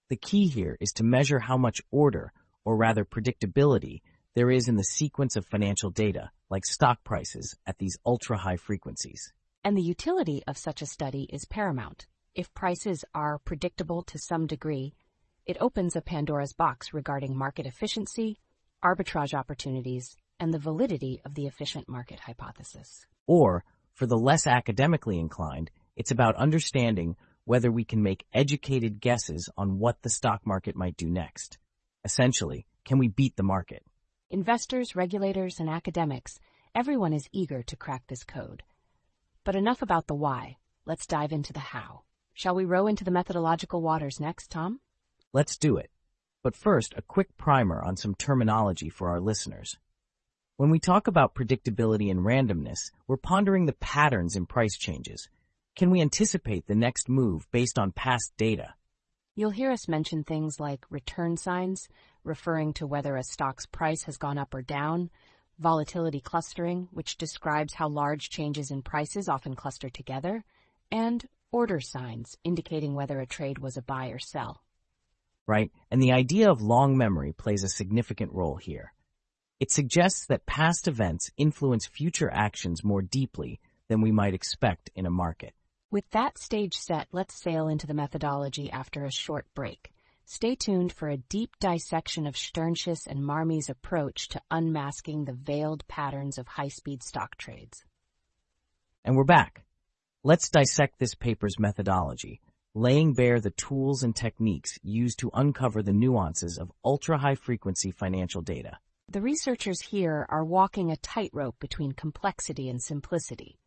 The 0.10 0.17
key 0.17 0.48
here 0.48 0.76
is 0.82 0.91
to 0.96 1.06
measure 1.06 1.39
how 1.39 1.56
much 1.56 1.80
order, 1.91 2.34
or 2.65 2.76
rather 2.76 3.06
predictability, 3.06 4.02
there 4.38 4.52
is 4.52 4.67
in 4.67 4.76
the 4.76 4.84
sequence 4.84 5.36
of 5.36 5.47
financial 5.47 5.89
data, 5.89 6.30
like 6.52 6.63
stock 6.63 7.04
prices, 7.04 7.56
at 7.65 7.80
these 7.80 7.97
ultra-high 8.06 8.58
frequencies. 8.58 9.34
And 9.63 9.76
the 9.76 9.82
utility 9.82 10.43
of 10.45 10.60
such 10.60 10.84
a 10.84 10.86
study 10.86 11.28
is 11.34 11.45
paramount. 11.45 12.06
If 12.36 12.54
prices 12.54 13.04
are 13.15 13.39
predictable 13.39 14.04
to 14.04 14.19
some 14.19 14.45
degree, 14.45 14.93
it 15.47 15.58
opens 15.60 15.95
a 15.95 16.02
Pandora's 16.02 16.54
box 16.54 16.93
regarding 16.93 17.36
market 17.36 17.65
efficiency, 17.65 18.38
arbitrage 18.86 19.34
opportunities, 19.34 20.15
and 20.39 20.54
the 20.54 20.60
validity 20.60 21.19
of 21.26 21.34
the 21.34 21.47
efficient 21.47 21.89
market 21.89 22.19
hypothesis. 22.19 23.08
Or, 23.26 23.63
for 23.95 24.06
the 24.06 24.19
less 24.19 24.45
academically 24.45 25.17
inclined, 25.17 25.71
it's 25.95 26.12
about 26.12 26.36
understanding 26.36 27.15
whether 27.45 27.71
we 27.71 27.86
can 27.86 28.04
make 28.04 28.23
educated 28.36 29.02
guesses 29.02 29.50
on 29.58 29.80
what 29.80 30.04
the 30.04 30.12
stock 30.12 30.45
market 30.45 30.76
might 30.76 30.95
do 30.95 31.10
next. 31.10 31.58
Essentially, 32.06 32.67
can 32.86 33.00
we 33.00 33.08
beat 33.08 33.36
the 33.36 33.41
market? 33.41 33.82
Investors, 34.30 34.94
regulators, 34.94 35.62
and 35.62 35.70
academics, 35.70 36.38
everyone 36.76 37.13
is 37.13 37.30
eager 37.32 37.63
to 37.63 37.78
crack 37.78 38.06
this 38.08 38.26
code. 38.26 38.62
But 39.46 39.56
enough 39.56 39.82
about 39.82 40.08
the 40.08 40.16
why. 40.16 40.58
Let's 40.86 41.08
dive 41.08 41.32
into 41.32 41.54
the 41.54 41.62
how. 41.62 42.02
Shall 42.34 42.54
we 42.54 42.66
row 42.66 42.88
into 42.88 43.06
the 43.06 43.12
methodological 43.12 43.82
waters 43.82 44.20
next, 44.20 44.52
Tom? 44.52 44.82
Let's 45.32 45.58
do 45.58 45.78
it. 45.78 45.90
But 46.44 46.58
first, 46.58 46.94
a 46.98 47.02
quick 47.02 47.38
primer 47.38 47.82
on 47.82 47.96
some 47.96 48.16
terminology 48.16 48.90
for 48.90 49.08
our 49.08 49.22
listeners. 49.22 49.78
When 50.58 50.72
we 50.72 50.80
talk 50.80 51.08
about 51.08 51.34
predictability 51.34 52.12
and 52.12 52.20
randomness, 52.20 52.92
we're 53.08 53.16
pondering 53.16 53.66
the 53.66 53.74
patterns 53.80 54.36
in 54.36 54.46
price 54.46 54.78
changes. 54.78 55.30
Can 55.78 55.90
we 55.90 56.02
anticipate 56.02 56.68
the 56.68 56.76
next 56.76 57.08
move 57.08 57.50
based 57.52 57.80
on 57.80 57.94
past 57.94 58.34
data? 58.36 58.74
You'll 59.38 59.52
hear 59.52 59.70
us 59.70 59.88
mention 59.88 60.24
things 60.24 60.60
like 60.60 60.84
return 60.90 61.38
signs, 61.38 61.88
referring 62.28 62.74
to 62.74 62.86
whether 62.88 63.16
a 63.16 63.24
stock's 63.24 63.66
price 63.66 64.04
has 64.04 64.18
gone 64.18 64.38
up 64.38 64.54
or 64.54 64.62
down, 64.62 65.10
volatility 65.58 66.20
clustering, 66.20 66.88
which 66.92 67.18
describes 67.18 67.74
how 67.74 67.88
large 67.88 68.30
changes 68.30 68.70
in 68.70 68.82
prices 68.82 69.28
often 69.28 69.56
cluster 69.56 69.90
together, 69.90 70.44
and 70.92 71.28
order 71.52 71.80
signs, 71.80 72.38
indicating 72.44 72.94
whether 72.94 73.20
a 73.20 73.26
trade 73.26 73.58
was 73.58 73.78
a 73.78 73.82
buy 73.82 74.08
or 74.08 74.20
sell. 74.20 74.62
right? 75.48 75.72
And 75.90 76.02
the 76.02 76.12
idea 76.12 76.52
of 76.52 76.62
long 76.62 76.98
memory 76.98 77.34
plays 77.34 77.63
a 77.63 77.70
significant 77.70 78.34
role 78.34 78.58
here. 78.58 78.94
It 79.60 79.72
suggests 79.72 80.28
that 80.28 80.46
past 80.46 80.88
events 80.88 81.32
influence 81.38 81.88
future 81.88 82.30
actions 82.32 82.84
more 82.84 83.02
deeply 83.02 83.60
than 83.88 84.02
we 84.02 84.12
might 84.12 84.36
expect 84.36 84.92
in 84.96 85.06
a 85.06 85.10
market. 85.10 85.54
With 85.90 86.08
that 86.12 86.38
stage 86.38 86.76
set, 86.76 87.08
let's 87.12 87.42
sail 87.42 87.70
into 87.70 87.88
the 87.88 87.94
methodology 87.94 88.70
after 88.70 89.06
a 89.06 89.12
short 89.12 89.48
break. 89.56 89.92
Stay 90.30 90.56
tuned 90.56 90.92
for 90.92 91.08
a 91.08 91.16
deep 91.16 91.56
dissection 91.58 92.28
of 92.28 92.36
Shternshis 92.36 93.08
and 93.08 93.24
Marmi's 93.24 93.70
approach 93.70 94.28
to 94.28 94.42
unmasking 94.52 95.24
the 95.24 95.32
veiled 95.32 95.88
patterns 95.88 96.38
of 96.38 96.50
high-speed 96.50 97.02
stock 97.02 97.38
trades. 97.38 97.86
And 99.06 99.16
we're 99.16 99.24
back. 99.24 99.63
Let's 100.26 100.50
dissect 100.50 101.00
this 101.00 101.16
paper's 101.16 101.58
methodology, 101.58 102.42
laying 102.76 103.13
bare 103.13 103.40
the 103.40 103.52
tools 103.52 104.04
and 104.04 104.13
techniques 104.13 104.78
used 104.84 105.20
to 105.20 105.32
uncover 105.34 105.82
the 105.82 105.94
nuances 105.94 106.58
of 106.58 106.74
ultra-high 106.84 107.36
frequency 107.36 107.92
financial 107.92 108.42
data. 108.42 108.80
The 109.08 109.22
researchers 109.22 109.80
here 109.80 110.26
are 110.28 110.44
walking 110.44 110.92
a 110.92 110.98
tightrope 110.98 111.58
between 111.62 111.94
complexity 111.94 112.68
and 112.68 112.84
simplicity. 112.84 113.60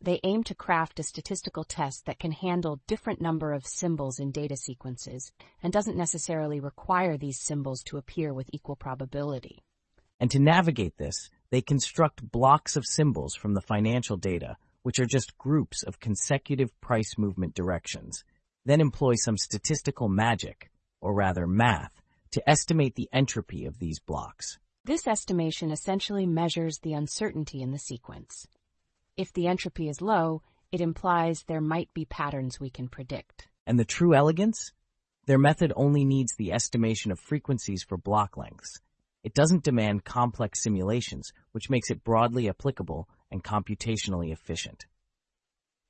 They 0.00 0.20
aim 0.24 0.44
to 0.44 0.54
craft 0.54 1.00
a 1.00 1.02
statistical 1.02 1.64
test 1.64 2.04
that 2.06 2.18
can 2.18 2.32
handle 2.32 2.80
different 2.86 3.20
number 3.20 3.52
of 3.52 3.66
symbols 3.66 4.18
in 4.18 4.30
data 4.30 4.56
sequences 4.56 5.32
and 5.62 5.72
doesn't 5.72 5.96
necessarily 5.96 6.60
require 6.60 7.16
these 7.16 7.40
symbols 7.40 7.82
to 7.84 7.96
appear 7.96 8.34
with 8.34 8.50
equal 8.52 8.76
probability. 8.76 9.62
And 10.20 10.30
to 10.30 10.38
navigate 10.38 10.96
this, 10.98 11.30
they 11.50 11.60
construct 11.60 12.30
blocks 12.30 12.76
of 12.76 12.84
symbols 12.86 13.34
from 13.34 13.54
the 13.54 13.60
financial 13.60 14.16
data, 14.16 14.56
which 14.82 14.98
are 14.98 15.06
just 15.06 15.36
groups 15.38 15.82
of 15.82 16.00
consecutive 16.00 16.78
price 16.80 17.16
movement 17.18 17.54
directions, 17.54 18.22
then 18.64 18.80
employ 18.80 19.14
some 19.16 19.36
statistical 19.36 20.08
magic, 20.08 20.70
or 21.00 21.14
rather 21.14 21.46
math, 21.46 22.02
to 22.32 22.48
estimate 22.48 22.94
the 22.94 23.08
entropy 23.12 23.64
of 23.64 23.78
these 23.78 23.98
blocks. 24.00 24.58
This 24.84 25.06
estimation 25.06 25.70
essentially 25.70 26.26
measures 26.26 26.78
the 26.78 26.92
uncertainty 26.92 27.62
in 27.62 27.72
the 27.72 27.78
sequence. 27.78 28.46
If 29.16 29.32
the 29.32 29.46
entropy 29.46 29.88
is 29.88 30.02
low, 30.02 30.42
it 30.70 30.82
implies 30.82 31.42
there 31.46 31.62
might 31.62 31.88
be 31.94 32.04
patterns 32.04 32.60
we 32.60 32.68
can 32.68 32.86
predict. 32.86 33.48
And 33.66 33.80
the 33.80 33.84
true 33.86 34.14
elegance? 34.14 34.72
Their 35.24 35.38
method 35.38 35.72
only 35.74 36.04
needs 36.04 36.34
the 36.36 36.52
estimation 36.52 37.10
of 37.10 37.18
frequencies 37.18 37.82
for 37.82 37.96
block 37.96 38.36
lengths. 38.36 38.78
It 39.24 39.32
doesn't 39.32 39.64
demand 39.64 40.04
complex 40.04 40.62
simulations, 40.62 41.32
which 41.52 41.70
makes 41.70 41.90
it 41.90 42.04
broadly 42.04 42.50
applicable 42.50 43.08
and 43.30 43.42
computationally 43.42 44.32
efficient. 44.32 44.84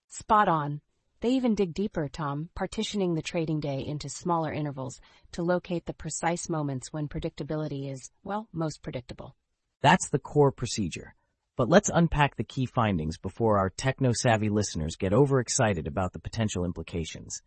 Spot 0.07 0.47
on. 0.47 0.81
They 1.21 1.31
even 1.31 1.57
dig 1.57 1.75
deeper, 1.75 2.09
Tom, 2.09 2.51
partitioning 2.55 3.15
the 3.15 3.23
trading 3.23 3.59
day 3.59 3.85
into 3.85 4.09
smaller 4.09 4.53
intervals 4.53 5.01
to 5.33 5.43
locate 5.43 5.87
the 5.87 5.95
precise 5.95 6.49
moments 6.49 6.93
when 6.93 7.09
predictability 7.09 7.91
is, 7.91 8.13
well, 8.23 8.47
most 8.53 8.83
predictable. 8.83 9.35
That's 9.83 10.11
the 10.11 10.21
core 10.21 10.53
procedure. 10.53 11.16
But 11.57 11.71
let's 11.71 11.91
unpack 11.93 12.37
the 12.37 12.45
key 12.45 12.67
findings 12.67 13.17
before 13.17 13.59
our 13.59 13.71
techno-savvy 13.71 14.51
listeners 14.51 14.97
get 14.97 15.15
overexcited 15.15 15.87
about 15.87 16.13
the 16.13 16.19
potential 16.19 16.67
implications. 16.67 17.41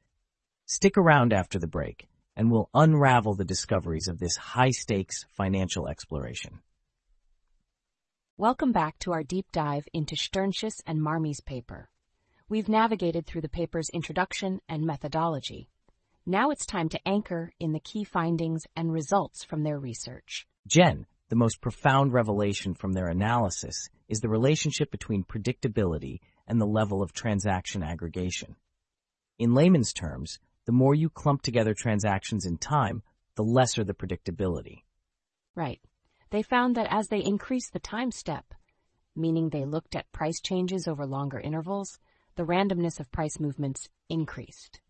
Stick 0.66 0.98
around 0.98 1.32
after 1.32 1.60
the 1.60 1.68
break, 1.68 2.10
and 2.36 2.50
we'll 2.50 2.72
unravel 2.74 3.36
the 3.36 3.46
discoveries 3.46 4.08
of 4.08 4.18
this 4.18 4.36
high-stakes 4.36 5.26
financial 5.38 5.88
exploration. 5.88 6.60
Welcome 8.36 8.72
back 8.72 8.98
to 9.00 9.12
our 9.12 9.22
deep 9.22 9.46
dive 9.52 9.88
into 9.94 10.16
Shternshis 10.16 10.82
and 10.88 11.00
Marmi's 11.00 11.42
paper. 11.42 11.90
We've 12.48 12.70
navigated 12.70 13.28
through 13.28 13.42
the 13.42 13.50
paper's 13.50 13.90
introduction 13.90 14.60
and 14.68 14.86
methodology. 14.86 15.70
Now 16.26 16.50
it's 16.50 16.66
time 16.66 16.90
to 16.90 17.08
anchor 17.08 17.52
in 17.60 17.74
the 17.74 17.80
key 17.80 18.06
findings 18.06 18.66
and 18.76 18.92
results 18.92 19.44
from 19.44 19.62
their 19.62 19.78
research. 19.78 20.48
Jen, 20.66 21.06
the 21.30 21.36
most 21.36 21.62
profound 21.62 22.12
revelation 22.12 22.74
from 22.74 22.94
their 22.94 23.08
analysis 23.08 23.90
is 24.08 24.20
the 24.20 24.30
relationship 24.30 24.92
between 24.92 25.24
predictability 25.24 26.20
and 26.48 26.60
the 26.60 26.66
level 26.66 27.02
of 27.02 27.14
transaction 27.14 27.84
aggregation. 27.84 28.56
In 29.38 29.54
layman's 29.54 29.94
terms, 29.94 30.40
the 30.66 30.72
more 30.72 30.96
you 30.96 31.10
clump 31.10 31.44
together 31.44 31.74
transactions 31.74 32.46
in 32.46 32.58
time, 32.58 33.04
the 33.36 33.44
lesser 33.44 33.84
the 33.84 33.94
predictability. 33.94 34.84
Right. 35.56 35.80
They 36.32 36.42
found 36.42 36.76
that 36.76 36.88
as 36.92 37.08
they 37.08 37.24
increased 37.24 37.74
the 37.74 37.80
time 37.80 38.12
step, 38.12 38.54
meaning 39.16 39.50
they 39.50 39.66
looked 39.66 39.96
at 39.96 40.12
price 40.12 40.42
changes 40.42 40.88
over 40.88 41.06
longer 41.06 41.40
intervals, 41.40 42.00
the 42.36 42.46
randomness 42.46 43.00
of 43.00 43.12
price 43.12 43.40
movements 43.40 43.88
increased. 44.10 44.82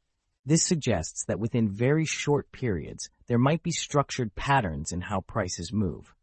This 0.45 0.63
suggests 0.63 1.25
that 1.25 1.39
within 1.39 1.69
very 1.69 2.05
short 2.05 2.51
periods, 2.51 3.09
there 3.27 3.37
might 3.37 3.61
be 3.61 3.71
structured 3.71 4.35
patterns 4.35 4.91
in 4.91 5.01
how 5.01 5.21
prices 5.21 5.73
move. 5.73 6.15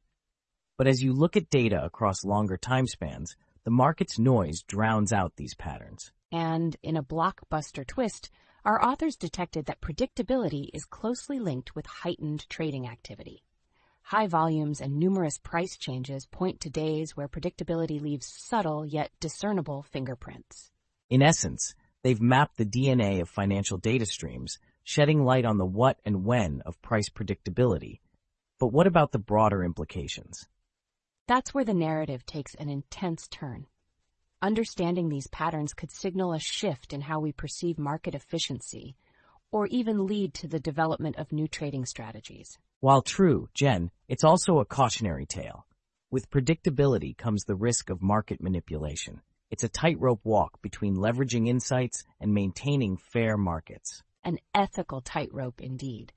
But 0.79 0.87
as 0.87 1.03
you 1.03 1.13
look 1.15 1.37
at 1.37 1.49
data 1.49 1.83
across 1.83 2.25
longer 2.25 2.59
time 2.59 2.87
spans, 2.87 3.35
the 3.65 3.71
market's 3.71 4.19
noise 4.19 4.63
drowns 4.63 5.13
out 5.13 5.37
these 5.37 5.55
patterns. 5.55 6.13
And 6.31 6.77
in 6.83 6.97
a 6.97 7.03
blockbuster 7.03 7.87
twist, 7.87 8.31
our 8.65 8.85
authors 8.85 9.17
detected 9.17 9.67
that 9.67 9.81
predictability 9.81 10.69
is 10.75 10.85
closely 10.85 11.39
linked 11.39 11.75
with 11.75 11.87
heightened 11.87 12.47
trading 12.51 12.87
activity. 12.87 13.43
High 14.03 14.27
volumes 14.27 14.81
and 14.81 14.99
numerous 14.99 15.39
price 15.39 15.77
changes 15.79 16.27
point 16.27 16.61
to 16.61 16.71
days 16.71 17.17
where 17.17 17.27
predictability 17.27 18.01
leaves 18.01 18.27
subtle 18.27 18.85
yet 18.85 19.11
discernible 19.19 19.83
fingerprints. 19.83 20.71
In 21.09 21.23
essence, 21.23 21.75
they've 22.03 22.21
mapped 22.21 22.57
the 22.57 22.67
DNA 22.67 23.23
of 23.23 23.29
financial 23.31 23.79
data 23.79 24.05
streams, 24.05 24.59
shedding 24.85 25.25
light 25.25 25.45
on 25.45 25.57
the 25.57 25.65
what 25.65 25.99
and 26.05 26.25
when 26.25 26.61
of 26.67 26.81
price 26.83 27.09
predictability. 27.09 28.01
But 28.61 28.73
what 28.73 28.87
about 28.87 29.13
the 29.13 29.19
broader 29.19 29.65
implications? 29.65 30.47
That's 31.29 31.53
where 31.53 31.65
the 31.65 31.75
narrative 31.75 32.25
takes 32.25 32.55
an 32.55 32.69
intense 32.69 33.27
turn. 33.27 33.67
Understanding 34.41 35.09
these 35.09 35.27
patterns 35.27 35.75
could 35.75 35.91
signal 35.91 36.33
a 36.33 36.39
shift 36.39 36.93
in 36.93 37.01
how 37.01 37.19
we 37.19 37.33
perceive 37.33 37.79
market 37.79 38.15
efficiency, 38.15 38.97
or 39.51 39.67
even 39.67 40.07
lead 40.07 40.35
to 40.35 40.47
the 40.47 40.61
development 40.61 41.17
of 41.17 41.33
new 41.33 41.49
trading 41.49 41.85
strategies. 41.85 42.59
While 42.79 43.03
true, 43.03 43.49
Jen, 43.55 43.91
it's 44.07 44.23
also 44.23 44.59
a 44.59 44.65
cautionary 44.65 45.27
tale. 45.27 45.67
With 46.13 46.31
predictability 46.31 47.17
comes 47.17 47.45
the 47.45 47.57
risk 47.57 47.91
of 47.91 48.03
market 48.03 48.41
manipulation. 48.41 49.21
It's 49.51 49.65
a 49.65 49.69
tightrope 49.69 50.21
walk 50.23 50.63
between 50.63 50.97
leveraging 50.97 51.49
insights 51.49 52.05
and 52.21 52.33
maintaining 52.33 52.99
fair 52.99 53.37
markets. 53.37 54.05
An 54.23 54.39
ethical 54.55 55.01
tightrope 55.01 55.61
indeed. 55.61 56.13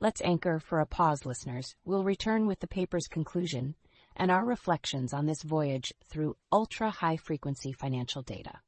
Let's 0.00 0.22
anchor 0.22 0.58
for 0.58 0.80
a 0.80 0.86
pause, 0.86 1.24
listeners. 1.24 1.76
We'll 1.84 2.04
return 2.04 2.46
with 2.46 2.58
the 2.58 2.66
paper's 2.66 3.06
conclusion 3.06 3.76
and 4.20 4.30
our 4.30 4.44
reflections 4.44 5.14
on 5.14 5.24
this 5.24 5.42
voyage 5.42 5.94
through 6.04 6.36
ultra 6.52 6.90
high 6.90 7.16
frequency 7.16 7.72
financial 7.72 8.20
data. 8.20 8.60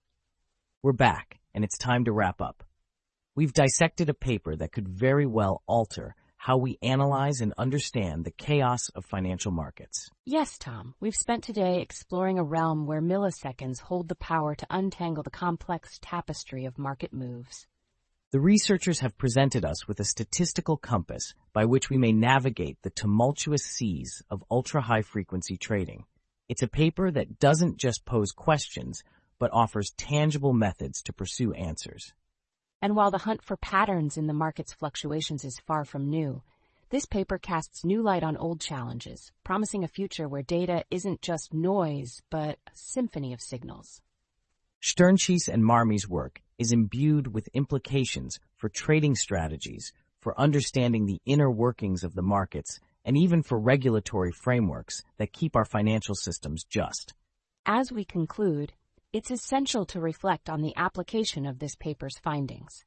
We're 0.83 0.95
back, 0.95 1.41
and 1.55 1.62
it's 1.62 1.77
time 1.77 2.07
to 2.07 2.12
wrap 2.12 2.41
up. 2.41 2.65
We've 3.37 3.53
dissected 3.53 4.09
a 4.09 4.15
paper 4.15 4.57
that 4.57 4.73
could 4.73 4.88
very 4.88 5.27
well 5.27 5.62
alter 5.67 6.17
how 6.38 6.57
we 6.57 6.79
analyze 6.83 7.41
and 7.41 7.55
understand 7.57 8.25
the 8.25 8.33
chaos 8.33 8.88
of 8.97 9.05
financial 9.05 9.53
markets. 9.53 10.11
Yes, 10.25 10.59
Tom. 10.59 10.95
We've 10.99 11.15
spent 11.15 11.45
today 11.45 11.81
exploring 11.81 12.38
a 12.38 12.43
realm 12.43 12.87
where 12.87 13.01
milliseconds 13.01 13.81
hold 13.81 14.09
the 14.09 14.17
power 14.17 14.57
to 14.57 14.67
untangle 14.69 15.23
the 15.23 15.31
complex 15.31 16.01
tapestry 16.03 16.65
of 16.65 16.79
market 16.79 17.12
moves. 17.12 17.69
The 18.33 18.40
researchers 18.40 19.01
have 19.01 19.18
presented 19.18 19.62
us 19.62 19.87
with 19.87 20.01
a 20.01 20.07
statistical 20.07 20.79
compass 20.79 21.35
by 21.53 21.66
which 21.66 21.90
we 21.90 21.99
may 21.99 22.12
navigate 22.12 22.79
the 22.81 22.88
tumultuous 22.88 23.62
seas 23.62 24.23
of 24.31 24.42
ultra-high 24.51 25.03
frequency 25.03 25.59
trading. 25.59 26.07
It's 26.49 26.62
a 26.62 26.66
paper 26.66 27.11
that 27.11 27.38
doesn't 27.38 27.77
just 27.77 28.07
pose 28.07 28.33
questions, 28.33 29.05
but 29.38 29.53
offers 29.53 29.92
tangible 29.99 30.55
methods 30.55 31.03
to 31.03 31.12
pursue 31.12 31.53
answers. 31.53 32.14
And 32.81 32.97
while 32.97 33.11
the 33.11 33.18
hunt 33.18 33.42
for 33.42 33.59
patterns 33.59 34.16
in 34.16 34.29
the 34.29 34.33
market's 34.33 34.73
fluctuations 34.73 35.45
is 35.45 35.61
far 35.66 35.85
from 35.85 36.09
new, 36.09 36.40
this 36.88 37.05
paper 37.05 37.37
casts 37.37 37.85
new 37.85 38.01
light 38.01 38.23
on 38.23 38.38
old 38.38 38.62
challenges, 38.62 39.31
promising 39.45 39.85
a 39.85 39.88
future 39.88 40.27
where 40.27 40.40
data 40.40 40.85
isn't 40.90 41.21
just 41.21 41.53
noise, 41.53 42.23
but 42.31 42.59
a 42.66 42.71
symphony 42.73 43.35
of 43.35 43.42
signals. 43.42 44.01
Shternshis 44.83 45.49
and 45.49 45.62
Marmi's 45.62 46.09
work 46.09 46.40
is 46.62 46.72
imbued 46.72 47.27
with 47.35 47.48
implications 47.53 48.40
for 48.57 48.70
trading 48.70 49.14
strategies, 49.14 49.92
for 50.20 50.40
understanding 50.40 51.05
the 51.05 51.20
inner 51.27 51.51
workings 51.51 52.05
of 52.05 52.14
the 52.14 52.22
markets, 52.22 52.81
and 53.05 53.18
even 53.18 53.42
for 53.42 53.59
regulatory 53.59 54.33
frameworks 54.33 55.03
that 55.18 55.33
keep 55.33 55.57
our 55.57 55.66
financial 55.66 56.14
systems 56.14 56.64
just. 56.64 57.12
As 57.66 57.92
we 57.92 58.05
conclude, 58.05 58.72
it's 59.12 59.31
essential 59.31 59.85
to 59.87 60.01
reflect 60.01 60.48
on 60.48 60.62
the 60.62 60.72
application 60.77 61.44
of 61.44 61.59
this 61.59 61.75
paper's 61.75 62.16
findings. 62.18 62.85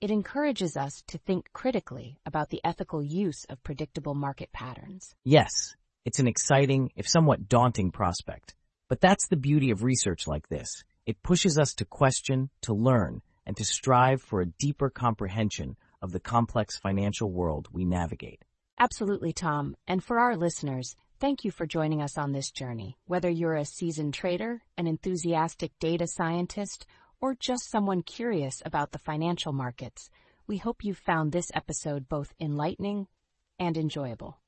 It 0.00 0.10
encourages 0.10 0.76
us 0.76 1.04
to 1.08 1.18
think 1.18 1.52
critically 1.52 2.18
about 2.26 2.48
the 2.48 2.60
ethical 2.64 3.02
use 3.02 3.44
of 3.48 3.62
predictable 3.62 4.14
market 4.14 4.50
patterns. 4.52 5.14
Yes, 5.22 5.76
it's 6.04 6.18
an 6.18 6.26
exciting, 6.26 6.90
if 6.96 7.08
somewhat 7.08 7.48
daunting 7.48 7.92
prospect. 7.92 8.56
But 8.88 9.00
that's 9.00 9.28
the 9.28 9.36
beauty 9.36 9.70
of 9.70 9.84
research 9.84 10.26
like 10.26 10.48
this. 10.48 10.82
It 11.04 11.22
pushes 11.22 11.58
us 11.58 11.74
to 11.74 11.84
question, 11.84 12.50
to 12.62 12.72
learn, 12.72 13.22
and 13.44 13.56
to 13.56 13.64
strive 13.64 14.22
for 14.22 14.40
a 14.40 14.46
deeper 14.46 14.88
comprehension 14.88 15.76
of 16.00 16.12
the 16.12 16.20
complex 16.20 16.76
financial 16.76 17.30
world 17.30 17.68
we 17.72 17.84
navigate. 17.84 18.44
Absolutely, 18.78 19.32
Tom. 19.32 19.76
And 19.86 20.02
for 20.02 20.18
our 20.18 20.36
listeners, 20.36 20.94
thank 21.20 21.44
you 21.44 21.50
for 21.50 21.66
joining 21.66 22.02
us 22.02 22.18
on 22.18 22.32
this 22.32 22.50
journey. 22.50 22.98
Whether 23.06 23.30
you're 23.30 23.56
a 23.56 23.64
seasoned 23.64 24.14
trader, 24.14 24.62
an 24.76 24.86
enthusiastic 24.86 25.72
data 25.80 26.06
scientist, 26.06 26.86
or 27.20 27.34
just 27.34 27.70
someone 27.70 28.02
curious 28.02 28.62
about 28.64 28.92
the 28.92 28.98
financial 28.98 29.52
markets, 29.52 30.08
we 30.46 30.58
hope 30.58 30.84
you 30.84 30.94
found 30.94 31.30
this 31.30 31.50
episode 31.54 32.08
both 32.08 32.32
enlightening 32.40 33.06
and 33.58 33.76
enjoyable. 33.76 34.38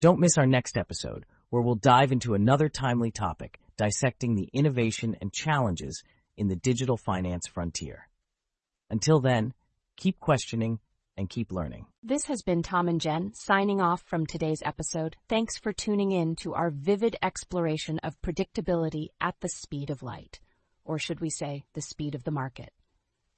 Don't 0.00 0.20
miss 0.20 0.36
our 0.36 0.46
next 0.46 0.76
episode, 0.76 1.24
where 1.48 1.62
we'll 1.62 1.76
dive 1.76 2.12
into 2.12 2.34
another 2.34 2.68
timely 2.68 3.10
topic, 3.10 3.58
dissecting 3.76 4.34
the 4.34 4.48
innovation 4.52 5.16
and 5.20 5.32
challenges 5.32 6.02
in 6.36 6.48
the 6.48 6.56
digital 6.56 6.96
finance 6.96 7.46
frontier. 7.46 8.08
Until 8.90 9.20
then, 9.20 9.54
keep 9.96 10.20
questioning 10.20 10.78
and 11.16 11.28
keep 11.28 11.52
learning. 11.52 11.86
This 12.02 12.24
has 12.26 12.42
been 12.42 12.62
Tom 12.62 12.88
and 12.88 13.00
Jen 13.00 13.32
signing 13.34 13.80
off 13.80 14.02
from 14.02 14.26
today's 14.26 14.62
episode. 14.64 15.16
Thanks 15.28 15.56
for 15.56 15.72
tuning 15.72 16.10
in 16.10 16.36
to 16.36 16.54
our 16.54 16.70
vivid 16.70 17.16
exploration 17.22 17.98
of 18.00 18.20
predictability 18.20 19.08
at 19.20 19.36
the 19.40 19.48
speed 19.48 19.90
of 19.90 20.02
light, 20.02 20.40
or 20.84 20.98
should 20.98 21.20
we 21.20 21.30
say, 21.30 21.64
the 21.74 21.80
speed 21.80 22.14
of 22.14 22.24
the 22.24 22.30
market. 22.30 22.72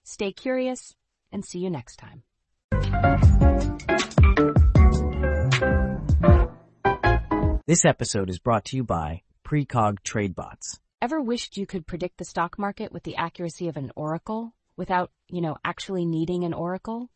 Stay 0.04 0.32
curious 0.32 0.94
and 1.32 1.44
see 1.44 1.58
you 1.58 1.70
next 1.70 1.96
time. 1.96 2.22
This 7.66 7.84
episode 7.84 8.30
is 8.30 8.38
brought 8.38 8.64
to 8.66 8.76
you 8.76 8.84
by 8.84 9.22
Precog 9.46 10.02
trade 10.02 10.34
bots. 10.34 10.80
Ever 11.00 11.22
wished 11.22 11.56
you 11.56 11.66
could 11.66 11.86
predict 11.86 12.18
the 12.18 12.24
stock 12.24 12.58
market 12.58 12.90
with 12.90 13.04
the 13.04 13.14
accuracy 13.14 13.68
of 13.68 13.76
an 13.76 13.92
oracle 13.94 14.52
without, 14.76 15.12
you 15.28 15.40
know, 15.40 15.56
actually 15.64 16.04
needing 16.04 16.42
an 16.42 16.52
oracle? 16.52 17.10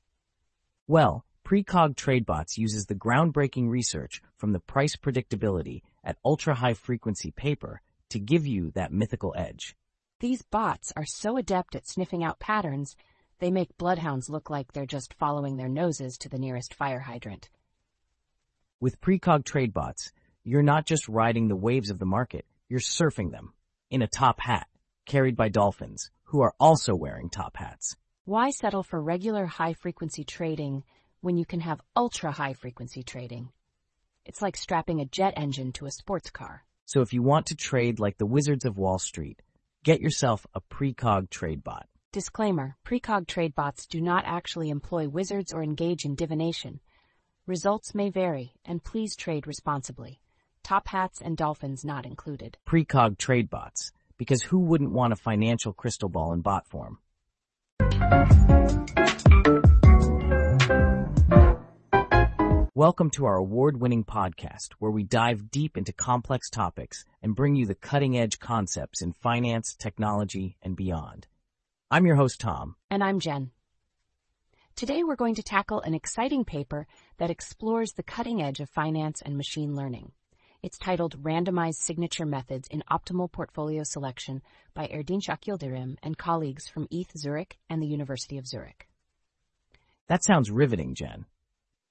Well, 0.87 1.25
Precog 1.45 1.97
TradeBots 1.97 2.57
uses 2.57 2.87
the 2.87 2.95
groundbreaking 2.95 3.69
research 3.69 4.23
from 4.37 4.53
the 4.53 4.61
price 4.61 4.95
predictability 4.95 5.83
at 6.05 6.19
ultra-high 6.25 6.75
frequency 6.75 7.33
paper 7.33 7.83
to 8.11 8.21
give 8.21 8.47
you 8.47 8.71
that 8.77 8.93
mythical 8.93 9.35
edge. 9.37 9.75
These 10.21 10.43
bots 10.43 10.93
are 10.95 11.05
so 11.05 11.37
adept 11.37 11.75
at 11.75 11.89
sniffing 11.89 12.23
out 12.23 12.39
patterns, 12.39 12.95
they 13.41 13.51
make 13.51 13.77
bloodhounds 13.77 14.31
look 14.31 14.49
like 14.49 14.73
they're 14.73 14.87
just 14.87 15.15
following 15.15 15.57
their 15.57 15.69
noses 15.69 16.17
to 16.19 16.29
the 16.29 16.39
nearest 16.39 16.75
fire 16.75 17.01
hydrant. 17.01 17.51
With 18.79 19.01
Precog 19.01 19.43
TradeBots, 19.43 20.13
you're 20.45 20.63
not 20.63 20.87
just 20.87 21.09
riding 21.09 21.49
the 21.49 21.57
waves 21.57 21.91
of 21.91 21.99
the 21.99 22.07
market, 22.07 22.47
you're 22.69 22.81
surfing 22.81 23.31
them 23.31 23.53
in 23.91 24.03
a 24.03 24.09
top 24.09 24.41
hat, 24.41 24.67
carried 25.05 25.37
by 25.37 25.49
dolphins, 25.49 26.11
who 26.25 26.41
are 26.41 26.55
also 26.59 26.95
wearing 26.95 27.29
top 27.29 27.57
hats. 27.57 27.97
Why 28.25 28.51
settle 28.51 28.83
for 28.83 29.03
regular 29.03 29.47
high 29.47 29.75
frequency 29.75 30.25
trading 30.25 30.85
when 31.21 31.37
you 31.37 31.45
can 31.45 31.61
have 31.61 31.81
ultra 31.97 32.31
high 32.31 32.55
frequency 32.55 33.03
trading? 33.03 33.51
It's 34.25 34.41
like 34.41 34.57
strapping 34.57 35.01
a 35.01 35.07
jet 35.07 35.35
engine 35.37 35.73
to 35.73 35.87
a 35.87 35.91
sports 35.91 36.31
car. 36.31 36.65
So 36.87 37.03
if 37.03 37.13
you 37.13 37.23
want 37.23 37.47
to 37.47 37.55
trade 37.55 37.99
like 37.99 38.19
the 38.19 38.27
wizards 38.27 38.65
of 38.65 38.79
Wall 38.79 38.99
Street, 38.99 39.43
get 39.85 40.01
yourself 40.01 40.47
a 40.55 40.61
Precog 40.61 41.31
trade 41.31 41.63
bot. 41.63 41.87
Disclaimer, 42.13 42.77
Precog 42.85 43.27
trade 43.27 43.55
bots 43.55 43.87
do 43.87 44.01
not 44.01 44.25
actually 44.27 44.71
employ 44.71 45.09
wizards 45.09 45.53
or 45.53 45.63
engage 45.63 46.05
in 46.05 46.15
divination. 46.15 46.81
Results 47.47 47.95
may 47.95 48.11
vary, 48.11 48.55
and 48.65 48.83
please 48.83 49.17
trade 49.17 49.47
responsibly. 49.47 50.21
Top 50.71 50.87
hats 50.87 51.21
and 51.21 51.37
dolphins 51.37 51.85
not 51.85 52.07
included. 52.07 52.57
Precog 52.65 53.19
trade 53.19 53.51
bots, 53.51 53.91
because 54.19 54.41
who 54.41 54.61
wouldn't 54.61 54.93
want 54.93 55.13
a 55.13 55.17
financial 55.17 55.73
crystal 55.73 56.09
ball 56.09 56.33
in 56.33 56.43
bot 56.43 56.65
form? 56.69 56.99
Welcome 62.73 63.11
to 63.17 63.25
our 63.25 63.35
award-winning 63.35 64.05
podcast, 64.05 64.75
where 64.79 64.93
we 64.93 65.03
dive 65.03 65.51
deep 65.51 65.77
into 65.77 65.93
complex 65.93 66.49
topics 66.49 67.05
and 67.21 67.35
bring 67.35 67.57
you 67.57 67.67
the 67.67 67.75
cutting-edge 67.75 68.39
concepts 68.39 69.03
in 69.03 69.13
finance, 69.13 69.75
technology, 69.75 70.57
and 70.63 70.77
beyond. 70.77 71.27
I'm 71.91 72.07
your 72.07 72.15
host, 72.15 72.39
Tom. 72.41 72.77
And 72.89 73.03
I'm 73.03 73.19
Jen. 73.19 73.51
Today 74.77 75.03
we're 75.03 75.17
going 75.17 75.35
to 75.35 75.43
tackle 75.43 75.81
an 75.81 75.95
exciting 75.95 76.45
paper 76.45 76.87
that 77.19 77.29
explores 77.29 77.95
the 77.95 78.05
cutting 78.05 78.41
edge 78.41 78.61
of 78.61 78.71
finance 78.71 79.21
and 79.21 79.37
machine 79.37 79.75
learning. 79.75 80.13
It's 80.63 80.77
titled 80.77 81.23
Randomized 81.23 81.77
Signature 81.77 82.27
Methods 82.27 82.69
in 82.69 82.83
Optimal 82.91 83.33
Portfolio 83.33 83.83
Selection 83.83 84.43
by 84.75 84.89
Erdinç 84.89 85.25
Yildirim 85.29 85.97
and 86.03 86.19
colleagues 86.19 86.69
from 86.69 86.87
ETH 86.91 87.17
Zurich 87.17 87.57
and 87.71 87.83
the 87.83 87.87
University 87.87 88.37
of 88.37 88.47
Zurich. 88.47 88.87
That 90.09 90.23
sounds 90.23 90.51
riveting, 90.51 90.95
Jen. 90.95 91.25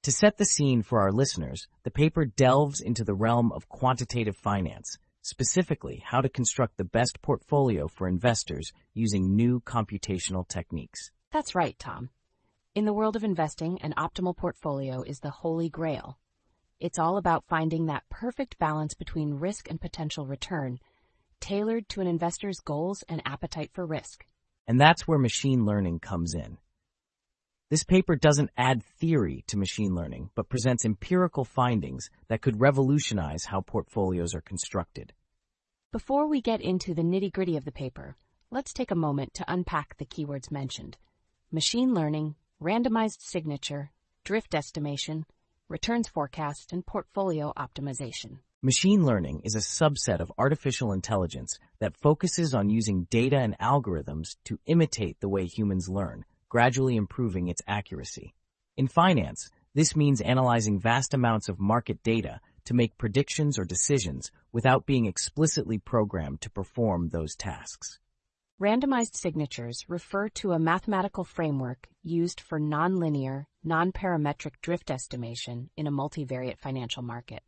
To 0.04 0.12
set 0.12 0.38
the 0.38 0.46
scene 0.46 0.84
for 0.84 1.02
our 1.02 1.12
listeners, 1.12 1.68
the 1.82 1.90
paper 1.90 2.26
delves 2.26 2.80
into 2.80 3.04
the 3.04 3.16
realm 3.16 3.52
of 3.54 3.68
quantitative 3.70 4.38
finance, 4.38 5.00
specifically 5.24 6.04
how 6.06 6.22
to 6.22 6.30
construct 6.30 6.78
the 6.78 6.84
best 6.84 7.24
portfolio 7.24 7.88
for 7.88 8.08
investors 8.08 8.72
using 8.94 9.36
new 9.36 9.62
computational 9.62 10.48
techniques. 10.48 11.10
That's 11.32 11.56
right, 11.56 11.78
Tom. 11.80 12.12
In 12.76 12.86
the 12.86 12.94
world 12.94 13.16
of 13.16 13.24
investing, 13.24 13.82
an 13.82 13.96
optimal 13.98 14.38
portfolio 14.38 15.02
is 15.02 15.22
the 15.22 15.32
holy 15.32 15.70
grail. 15.70 16.20
It's 16.80 16.98
all 16.98 17.18
about 17.18 17.44
finding 17.50 17.88
that 17.88 18.08
perfect 18.10 18.58
balance 18.58 18.94
between 18.94 19.34
risk 19.34 19.70
and 19.70 19.82
potential 19.82 20.26
return, 20.26 20.80
tailored 21.42 21.90
to 21.90 22.00
an 22.00 22.08
investor's 22.08 22.62
goals 22.62 23.04
and 23.10 23.22
appetite 23.26 23.72
for 23.74 23.86
risk. 23.86 24.26
And 24.66 24.80
that's 24.80 25.06
where 25.06 25.20
machine 25.20 25.66
learning 25.66 26.00
comes 26.00 26.34
in. 26.34 26.58
This 27.70 27.84
paper 27.84 28.16
doesn't 28.16 28.52
add 28.58 28.82
theory 28.84 29.44
to 29.48 29.58
machine 29.58 29.94
learning, 29.94 30.30
but 30.36 30.48
presents 30.48 30.86
empirical 30.86 31.44
findings 31.44 32.10
that 32.30 32.42
could 32.42 32.62
revolutionize 32.62 33.46
how 33.46 33.60
portfolios 33.60 34.34
are 34.34 34.42
constructed. 34.42 35.12
Before 35.92 36.28
we 36.28 36.40
get 36.40 36.62
into 36.62 36.94
the 36.94 37.02
nitty 37.02 37.34
gritty 37.34 37.58
of 37.58 37.66
the 37.66 37.72
paper, 37.72 38.16
let's 38.52 38.74
take 38.74 38.90
a 38.90 38.96
moment 38.96 39.34
to 39.34 39.52
unpack 39.52 39.98
the 39.98 40.06
keywords 40.06 40.50
mentioned. 40.50 40.98
Machine 41.52 41.94
learning, 41.94 42.36
randomized 42.62 43.22
signature, 43.22 43.92
drift 44.24 44.56
estimation, 44.56 45.26
returns 45.70 46.08
forecast, 46.08 46.74
and 46.74 46.86
portfolio 46.86 47.54
optimization. 47.56 48.40
Machine 48.62 49.06
learning 49.06 49.42
is 49.46 49.56
a 49.56 49.60
subset 49.60 50.20
of 50.20 50.32
artificial 50.38 50.92
intelligence 50.92 51.60
that 51.80 51.96
focuses 51.96 52.54
on 52.54 52.70
using 52.70 53.08
data 53.10 53.38
and 53.38 53.58
algorithms 53.60 54.36
to 54.44 54.60
imitate 54.66 55.20
the 55.20 55.30
way 55.30 55.46
humans 55.46 55.88
learn, 55.88 56.26
gradually 56.50 56.96
improving 56.96 57.48
its 57.48 57.62
accuracy. 57.68 58.34
In 58.76 58.88
finance, 58.88 59.50
this 59.76 59.96
means 59.96 60.20
analyzing 60.20 60.80
vast 60.80 61.14
amounts 61.14 61.48
of 61.48 61.60
market 61.60 62.02
data 62.04 62.42
to 62.66 62.74
make 62.74 62.98
predictions 62.98 63.58
or 63.58 63.64
decisions 63.64 64.32
without 64.52 64.86
being 64.86 65.06
explicitly 65.06 65.78
programmed 65.78 66.42
to 66.42 66.50
perform 66.50 67.10
those 67.10 67.36
tasks. 67.36 68.00
Randomized 68.62 69.16
signatures 69.16 69.86
refer 69.88 70.28
to 70.28 70.52
a 70.52 70.60
mathematical 70.60 71.24
framework 71.24 71.88
used 72.04 72.42
for 72.42 72.60
nonlinear, 72.60 73.46
nonparametric 73.66 74.52
drift 74.62 74.92
estimation 74.92 75.70
in 75.78 75.88
a 75.88 75.92
multivariate 75.92 76.60
financial 76.60 77.02
market. 77.02 77.42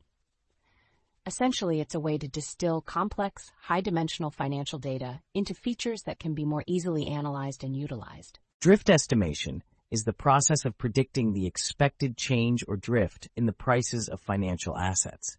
Essentially, 1.26 1.82
it's 1.82 1.96
a 1.96 2.00
way 2.00 2.18
to 2.18 2.30
distill 2.30 2.80
complex, 2.80 3.52
high-dimensional 3.64 4.32
financial 4.32 4.80
data 4.80 5.20
into 5.34 5.54
features 5.54 6.04
that 6.04 6.18
can 6.18 6.34
be 6.34 6.46
more 6.46 6.64
easily 6.66 7.08
analyzed 7.08 7.66
and 7.66 7.76
utilized. 7.76 8.40
Drift 8.62 8.90
estimation 8.90 9.64
is 9.92 10.06
the 10.06 10.14
process 10.14 10.64
of 10.64 10.78
predicting 10.78 11.34
the 11.34 11.46
expected 11.46 12.16
change 12.16 12.64
or 12.70 12.78
drift 12.78 13.28
in 13.36 13.48
the 13.48 13.52
prices 13.52 14.08
of 14.08 14.22
financial 14.22 14.78
assets. 14.78 15.38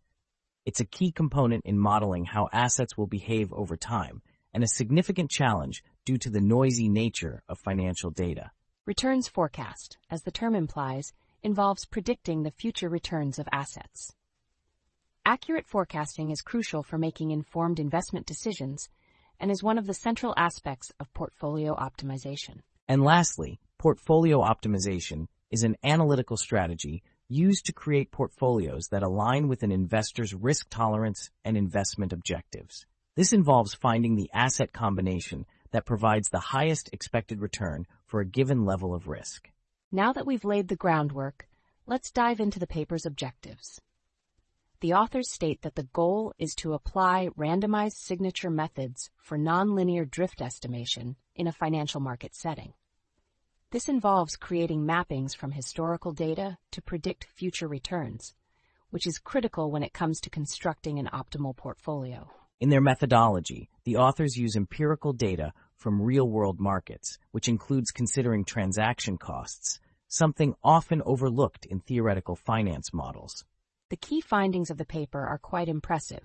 It's 0.67 0.81
a 0.81 0.85
key 0.85 1.13
component 1.13 1.65
in 1.65 1.79
modeling 1.79 2.27
how 2.27 2.51
assets 2.53 2.99
will 2.99 3.07
behave 3.07 3.51
over 3.55 3.79
time 3.79 4.21
and 4.53 4.63
a 4.63 4.69
significant 4.69 5.31
challenge 5.31 5.83
due 6.05 6.19
to 6.19 6.31
the 6.31 6.41
noisy 6.41 6.89
nature 6.89 7.43
of 7.49 7.59
financial 7.59 8.11
data. 8.11 8.51
Returns 8.87 9.29
forecast, 9.29 9.99
as 10.11 10.23
the 10.23 10.31
term 10.31 10.55
implies, 10.55 11.13
involves 11.43 11.85
predicting 11.87 12.43
the 12.43 12.51
future 12.51 12.89
returns 12.89 13.39
of 13.39 13.49
assets. 13.53 14.15
Accurate 15.25 15.67
forecasting 15.67 16.31
is 16.31 16.43
crucial 16.43 16.83
for 16.83 16.99
making 16.99 17.31
informed 17.31 17.79
investment 17.79 18.27
decisions 18.27 18.89
and 19.39 19.51
is 19.51 19.63
one 19.63 19.79
of 19.79 19.87
the 19.87 19.95
central 19.95 20.35
aspects 20.37 20.93
of 20.99 21.13
portfolio 21.15 21.75
optimization. 21.77 22.61
And 22.89 23.03
lastly, 23.03 23.61
portfolio 23.79 24.41
optimization 24.41 25.27
is 25.51 25.63
an 25.63 25.77
analytical 25.85 26.37
strategy 26.37 27.03
used 27.29 27.67
to 27.67 27.73
create 27.73 28.11
portfolios 28.11 28.89
that 28.91 29.03
align 29.03 29.49
with 29.49 29.63
an 29.63 29.73
investor's 29.73 30.35
risk 30.35 30.67
tolerance 30.71 31.31
and 31.45 31.57
investment 31.57 32.13
objectives. 32.13 32.87
This 33.15 33.35
involves 33.35 33.75
finding 33.75 34.17
the 34.17 34.31
asset 34.33 34.73
combination 34.73 35.45
that 35.71 35.85
provides 35.85 36.31
the 36.31 36.39
highest 36.39 36.89
expected 36.95 37.43
return 37.43 37.87
for 38.07 38.21
a 38.21 38.27
given 38.27 38.65
level 38.65 38.95
of 38.95 39.07
risk. 39.07 39.51
Now 39.91 40.15
that 40.15 40.25
we've 40.25 40.47
laid 40.47 40.69
the 40.69 40.77
groundwork, 40.77 41.47
let's 41.87 42.11
dive 42.11 42.41
into 42.41 42.59
the 42.59 42.67
paper's 42.67 43.05
objectives. 43.05 43.83
The 44.81 44.95
authors 44.95 45.31
state 45.31 45.61
that 45.61 45.75
the 45.75 45.91
goal 45.93 46.33
is 46.39 46.55
to 46.57 46.73
apply 46.73 47.29
randomized 47.39 47.99
signature 47.99 48.49
methods 48.49 49.11
for 49.19 49.37
nonlinear 49.37 50.11
drift 50.11 50.41
estimation 50.41 51.17
in 51.35 51.47
a 51.47 51.53
financial 51.53 52.01
market 52.01 52.35
setting. 52.35 52.73
This 53.73 53.91
involves 53.91 54.37
creating 54.37 54.87
mappings 54.87 55.37
from 55.37 55.53
historical 55.53 56.13
data 56.13 56.57
to 56.71 56.81
predict 56.81 57.25
future 57.25 57.69
returns, 57.69 58.35
which 58.89 59.07
is 59.07 59.19
critical 59.19 59.71
when 59.71 59.83
it 59.83 59.93
comes 59.93 60.19
to 60.23 60.31
constructing 60.31 60.99
an 60.99 61.11
optimal 61.13 61.55
portfolio. 61.55 62.31
In 62.63 62.69
their 62.69 62.81
methodology, 62.81 63.69
the 63.83 63.97
authors 63.97 64.37
use 64.37 64.55
empirical 64.55 65.13
data 65.13 65.53
from 65.75 66.01
real-world 66.01 66.61
markets, 66.61 67.19
which 67.33 67.49
includes 67.49 67.91
considering 67.91 68.45
transaction 68.45 69.19
costs, 69.19 69.81
something 70.07 70.55
often 70.63 71.03
overlooked 71.05 71.67
in 71.67 71.81
theoretical 71.81 72.37
finance 72.37 72.93
models. 72.93 73.45
The 73.89 73.97
key 73.97 74.21
findings 74.21 74.71
of 74.71 74.79
the 74.79 74.85
paper 74.85 75.27
are 75.27 75.39
quite 75.39 75.69
impressive. 75.69 76.23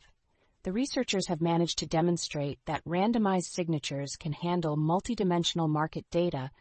The 0.62 0.71
researchers 0.71 1.26
have 1.26 1.41
managed 1.41 1.80
to 1.80 1.88
demonstrate 1.88 2.60
that 2.65 2.86
randomized 2.86 3.50
signatures 3.50 4.15
can 4.15 4.34
handle 4.34 4.78
multidimensional 4.78 5.67
market 5.67 6.06
data 6.12 6.52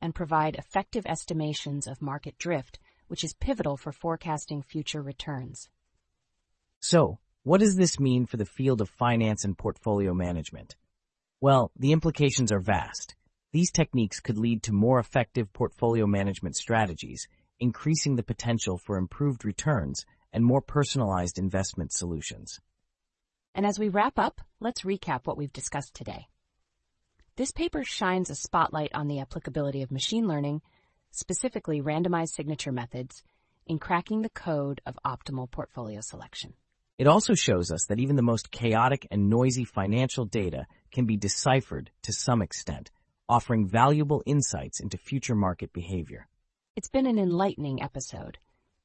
and 0.00 0.14
provide 0.14 0.56
effective 0.56 1.04
estimations 1.04 1.86
of 1.86 2.00
market 2.00 2.38
drift, 2.38 2.78
which 3.08 3.22
is 3.22 3.34
pivotal 3.34 3.76
for 3.76 3.92
forecasting 3.92 4.62
future 4.62 5.02
returns. 5.02 5.68
So, 6.80 7.18
what 7.46 7.60
does 7.60 7.76
this 7.76 8.00
mean 8.00 8.26
for 8.26 8.38
the 8.38 8.44
field 8.44 8.80
of 8.80 8.88
finance 8.88 9.44
and 9.44 9.56
portfolio 9.56 10.12
management? 10.12 10.74
Well, 11.40 11.70
the 11.78 11.92
implications 11.92 12.50
are 12.50 12.58
vast. 12.58 13.14
These 13.52 13.70
techniques 13.70 14.18
could 14.18 14.36
lead 14.36 14.64
to 14.64 14.72
more 14.72 14.98
effective 14.98 15.52
portfolio 15.52 16.08
management 16.08 16.56
strategies, 16.56 17.28
increasing 17.60 18.16
the 18.16 18.24
potential 18.24 18.78
for 18.78 18.98
improved 18.98 19.44
returns 19.44 20.04
and 20.32 20.44
more 20.44 20.60
personalized 20.60 21.38
investment 21.38 21.92
solutions. 21.92 22.58
And 23.54 23.64
as 23.64 23.78
we 23.78 23.90
wrap 23.90 24.18
up, 24.18 24.40
let's 24.58 24.82
recap 24.82 25.20
what 25.22 25.38
we've 25.38 25.52
discussed 25.52 25.94
today. 25.94 26.26
This 27.36 27.52
paper 27.52 27.84
shines 27.84 28.28
a 28.28 28.34
spotlight 28.34 28.92
on 28.92 29.06
the 29.06 29.20
applicability 29.20 29.82
of 29.82 29.92
machine 29.92 30.26
learning, 30.26 30.62
specifically 31.12 31.80
randomized 31.80 32.34
signature 32.34 32.72
methods, 32.72 33.22
in 33.66 33.78
cracking 33.78 34.22
the 34.22 34.30
code 34.30 34.80
of 34.84 34.98
optimal 35.06 35.48
portfolio 35.48 36.00
selection. 36.00 36.54
It 36.98 37.06
also 37.06 37.34
shows 37.34 37.70
us 37.70 37.84
that 37.88 38.00
even 38.00 38.16
the 38.16 38.22
most 38.22 38.50
chaotic 38.50 39.06
and 39.10 39.28
noisy 39.28 39.64
financial 39.64 40.24
data 40.24 40.66
can 40.90 41.04
be 41.04 41.18
deciphered 41.18 41.90
to 42.02 42.12
some 42.12 42.40
extent, 42.40 42.90
offering 43.28 43.66
valuable 43.66 44.22
insights 44.24 44.80
into 44.80 44.96
future 44.96 45.34
market 45.34 45.74
behavior. 45.74 46.26
It's 46.74 46.88
been 46.88 47.06
an 47.06 47.18
enlightening 47.18 47.82
episode. 47.82 48.38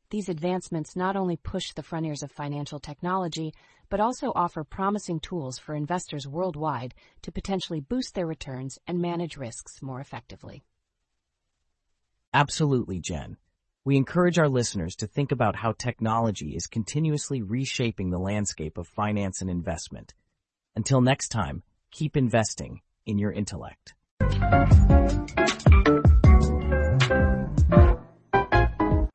These 0.10 0.28
advancements 0.28 0.98
not 0.98 1.16
only 1.16 1.38
push 1.38 1.72
the 1.72 1.84
frontiers 1.84 2.22
of 2.22 2.32
financial 2.32 2.80
technology, 2.80 3.54
but 3.90 4.02
also 4.02 4.34
offer 4.36 4.66
promising 4.66 5.22
tools 5.22 5.58
for 5.58 5.74
investors 5.74 6.28
worldwide 6.28 6.94
to 7.22 7.32
potentially 7.32 7.80
boost 7.80 8.14
their 8.14 8.28
returns 8.28 8.78
and 8.88 9.00
manage 9.00 9.38
risks 9.38 9.82
more 9.82 10.02
effectively. 10.02 10.66
Absolutely, 12.34 13.00
Jen. 13.00 13.38
We 13.84 13.98
encourage 13.98 14.38
our 14.38 14.48
listeners 14.48 14.96
to 14.98 15.08
think 15.08 15.32
about 15.32 15.56
how 15.56 15.72
technology 15.72 16.56
is 16.56 16.68
continuously 16.68 17.42
reshaping 17.42 18.12
the 18.12 18.20
landscape 18.20 18.78
of 18.78 18.88
finance 18.88 19.42
and 19.42 19.50
investment. 19.50 20.14
Until 20.76 21.02
next 21.02 21.30
time, 21.30 21.64
keep 21.90 22.16
investing 22.16 22.82
in 23.08 23.18
your 23.18 23.32
intellect. 23.32 23.96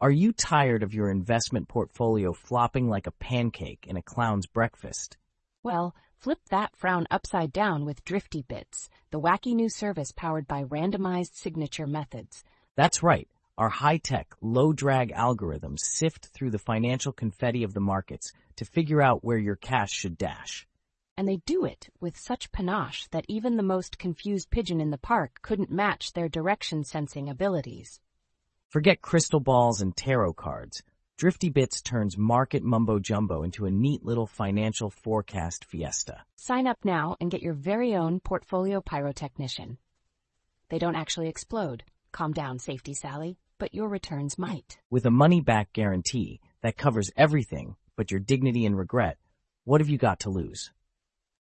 Are 0.00 0.11
you 0.11 0.33
tired 0.33 0.83
of 0.83 0.92
your 0.92 1.11
investment 1.11 1.68
portfolio 1.68 2.33
flopping 2.33 2.88
like 2.88 3.07
a 3.07 3.12
pancake 3.12 3.87
in 3.87 3.96
a 3.96 4.02
clown's 4.02 4.48
breakfast? 4.48 5.16
Well, 5.62 5.94
flip 6.18 6.40
that 6.50 6.74
frown 6.74 7.07
upside 7.09 7.52
down 7.52 7.85
with 7.85 8.05
Drifty 8.05 8.42
Bits, 8.42 8.88
the 9.12 9.20
wacky 9.20 9.55
new 9.55 9.68
service 9.68 10.11
powered 10.11 10.48
by 10.48 10.64
randomized 10.64 11.37
signature 11.37 11.87
methods. 11.87 12.42
That's 12.74 13.05
right. 13.05 13.29
Our 13.59 13.71
high-tech, 13.71 14.35
low-drag 14.42 15.14
algorithms 15.14 15.79
sift 15.79 16.27
through 16.27 16.51
the 16.51 16.59
financial 16.59 17.11
confetti 17.11 17.62
of 17.62 17.73
the 17.73 17.81
markets 17.81 18.35
to 18.57 18.66
figure 18.66 19.01
out 19.01 19.25
where 19.25 19.38
your 19.38 19.57
cash 19.57 19.90
should 19.90 20.19
dash. 20.19 20.66
And 21.16 21.27
they 21.27 21.38
do 21.47 21.64
it 21.64 21.88
with 21.99 22.19
such 22.19 22.53
panache 22.53 23.09
that 23.12 23.25
even 23.29 23.57
the 23.57 23.62
most 23.62 23.97
confused 23.97 24.51
pigeon 24.51 24.79
in 24.79 24.90
the 24.90 24.99
park 24.99 25.38
couldn't 25.40 25.71
match 25.71 26.12
their 26.12 26.29
direction 26.29 26.85
sensing 26.85 27.31
abilities. 27.31 27.99
Forget 28.69 29.01
crystal 29.01 29.40
balls 29.40 29.81
and 29.81 29.97
tarot 29.97 30.35
cards. 30.35 30.83
Drifty 31.16 31.49
Bits 31.49 31.81
turns 31.81 32.19
market 32.19 32.62
mumbo 32.62 32.99
jumbo 32.99 33.42
into 33.42 33.64
a 33.64 33.71
neat 33.71 34.05
little 34.05 34.27
financial 34.27 34.90
forecast 34.90 35.64
fiesta. 35.64 36.25
Sign 36.37 36.66
up 36.66 36.85
now 36.85 37.16
and 37.23 37.31
get 37.31 37.40
your 37.40 37.55
very 37.55 37.97
own 37.97 38.21
portfolio 38.21 38.83
pyrotechnician. 38.83 39.79
They 40.69 40.79
don't 40.79 40.95
actually 40.95 41.29
explode. 41.29 41.85
Calm 42.12 42.35
down, 42.35 42.59
Safety 42.59 42.92
Sally, 42.92 43.38
but 43.59 43.75
your 43.75 43.88
returns 43.88 44.38
might. 44.38 44.79
With 44.90 45.07
a 45.07 45.11
money 45.11 45.40
back 45.40 45.73
guarantee 45.73 46.40
that 46.62 46.77
covers 46.77 47.11
everything 47.16 47.77
but 47.97 48.11
your 48.11 48.21
dignity 48.21 48.66
and 48.66 48.77
regret, 48.77 49.19
what 49.64 49.81
have 49.81 49.88
you 49.88 49.99
got 49.99 50.21
to 50.21 50.31
lose? 50.31 50.71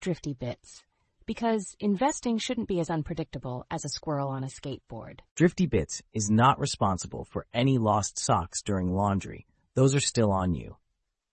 Drifty 0.00 0.34
Bits 0.34 0.84
because 1.26 1.74
investing 1.80 2.38
shouldn't 2.38 2.68
be 2.68 2.80
as 2.80 2.90
unpredictable 2.90 3.64
as 3.70 3.84
a 3.84 3.88
squirrel 3.88 4.28
on 4.28 4.44
a 4.44 4.48
skateboard. 4.48 5.20
Drifty 5.36 5.66
Bits 5.66 6.02
is 6.12 6.30
not 6.30 6.58
responsible 6.58 7.24
for 7.24 7.46
any 7.54 7.78
lost 7.78 8.18
socks 8.18 8.62
during 8.62 8.92
laundry. 8.92 9.46
Those 9.74 9.94
are 9.94 10.00
still 10.00 10.30
on 10.30 10.54
you. 10.54 10.76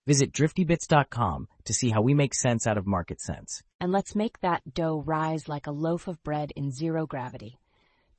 Visit 0.07 0.33
driftybits.com 0.33 1.47
to 1.65 1.73
see 1.73 1.89
how 1.89 2.01
we 2.01 2.13
make 2.13 2.33
sense 2.33 2.65
out 2.65 2.77
of 2.77 2.87
market 2.87 3.21
sense. 3.21 3.61
And 3.79 3.91
let's 3.91 4.15
make 4.15 4.39
that 4.39 4.73
dough 4.73 5.03
rise 5.05 5.47
like 5.47 5.67
a 5.67 5.71
loaf 5.71 6.07
of 6.07 6.23
bread 6.23 6.51
in 6.55 6.71
zero 6.71 7.05
gravity. 7.05 7.59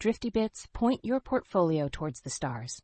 Drifty 0.03 0.31
Bits, 0.31 0.67
point 0.73 1.05
your 1.05 1.21
portfolio 1.21 1.89
towards 1.89 2.23
the 2.23 2.29
stars. 2.29 2.83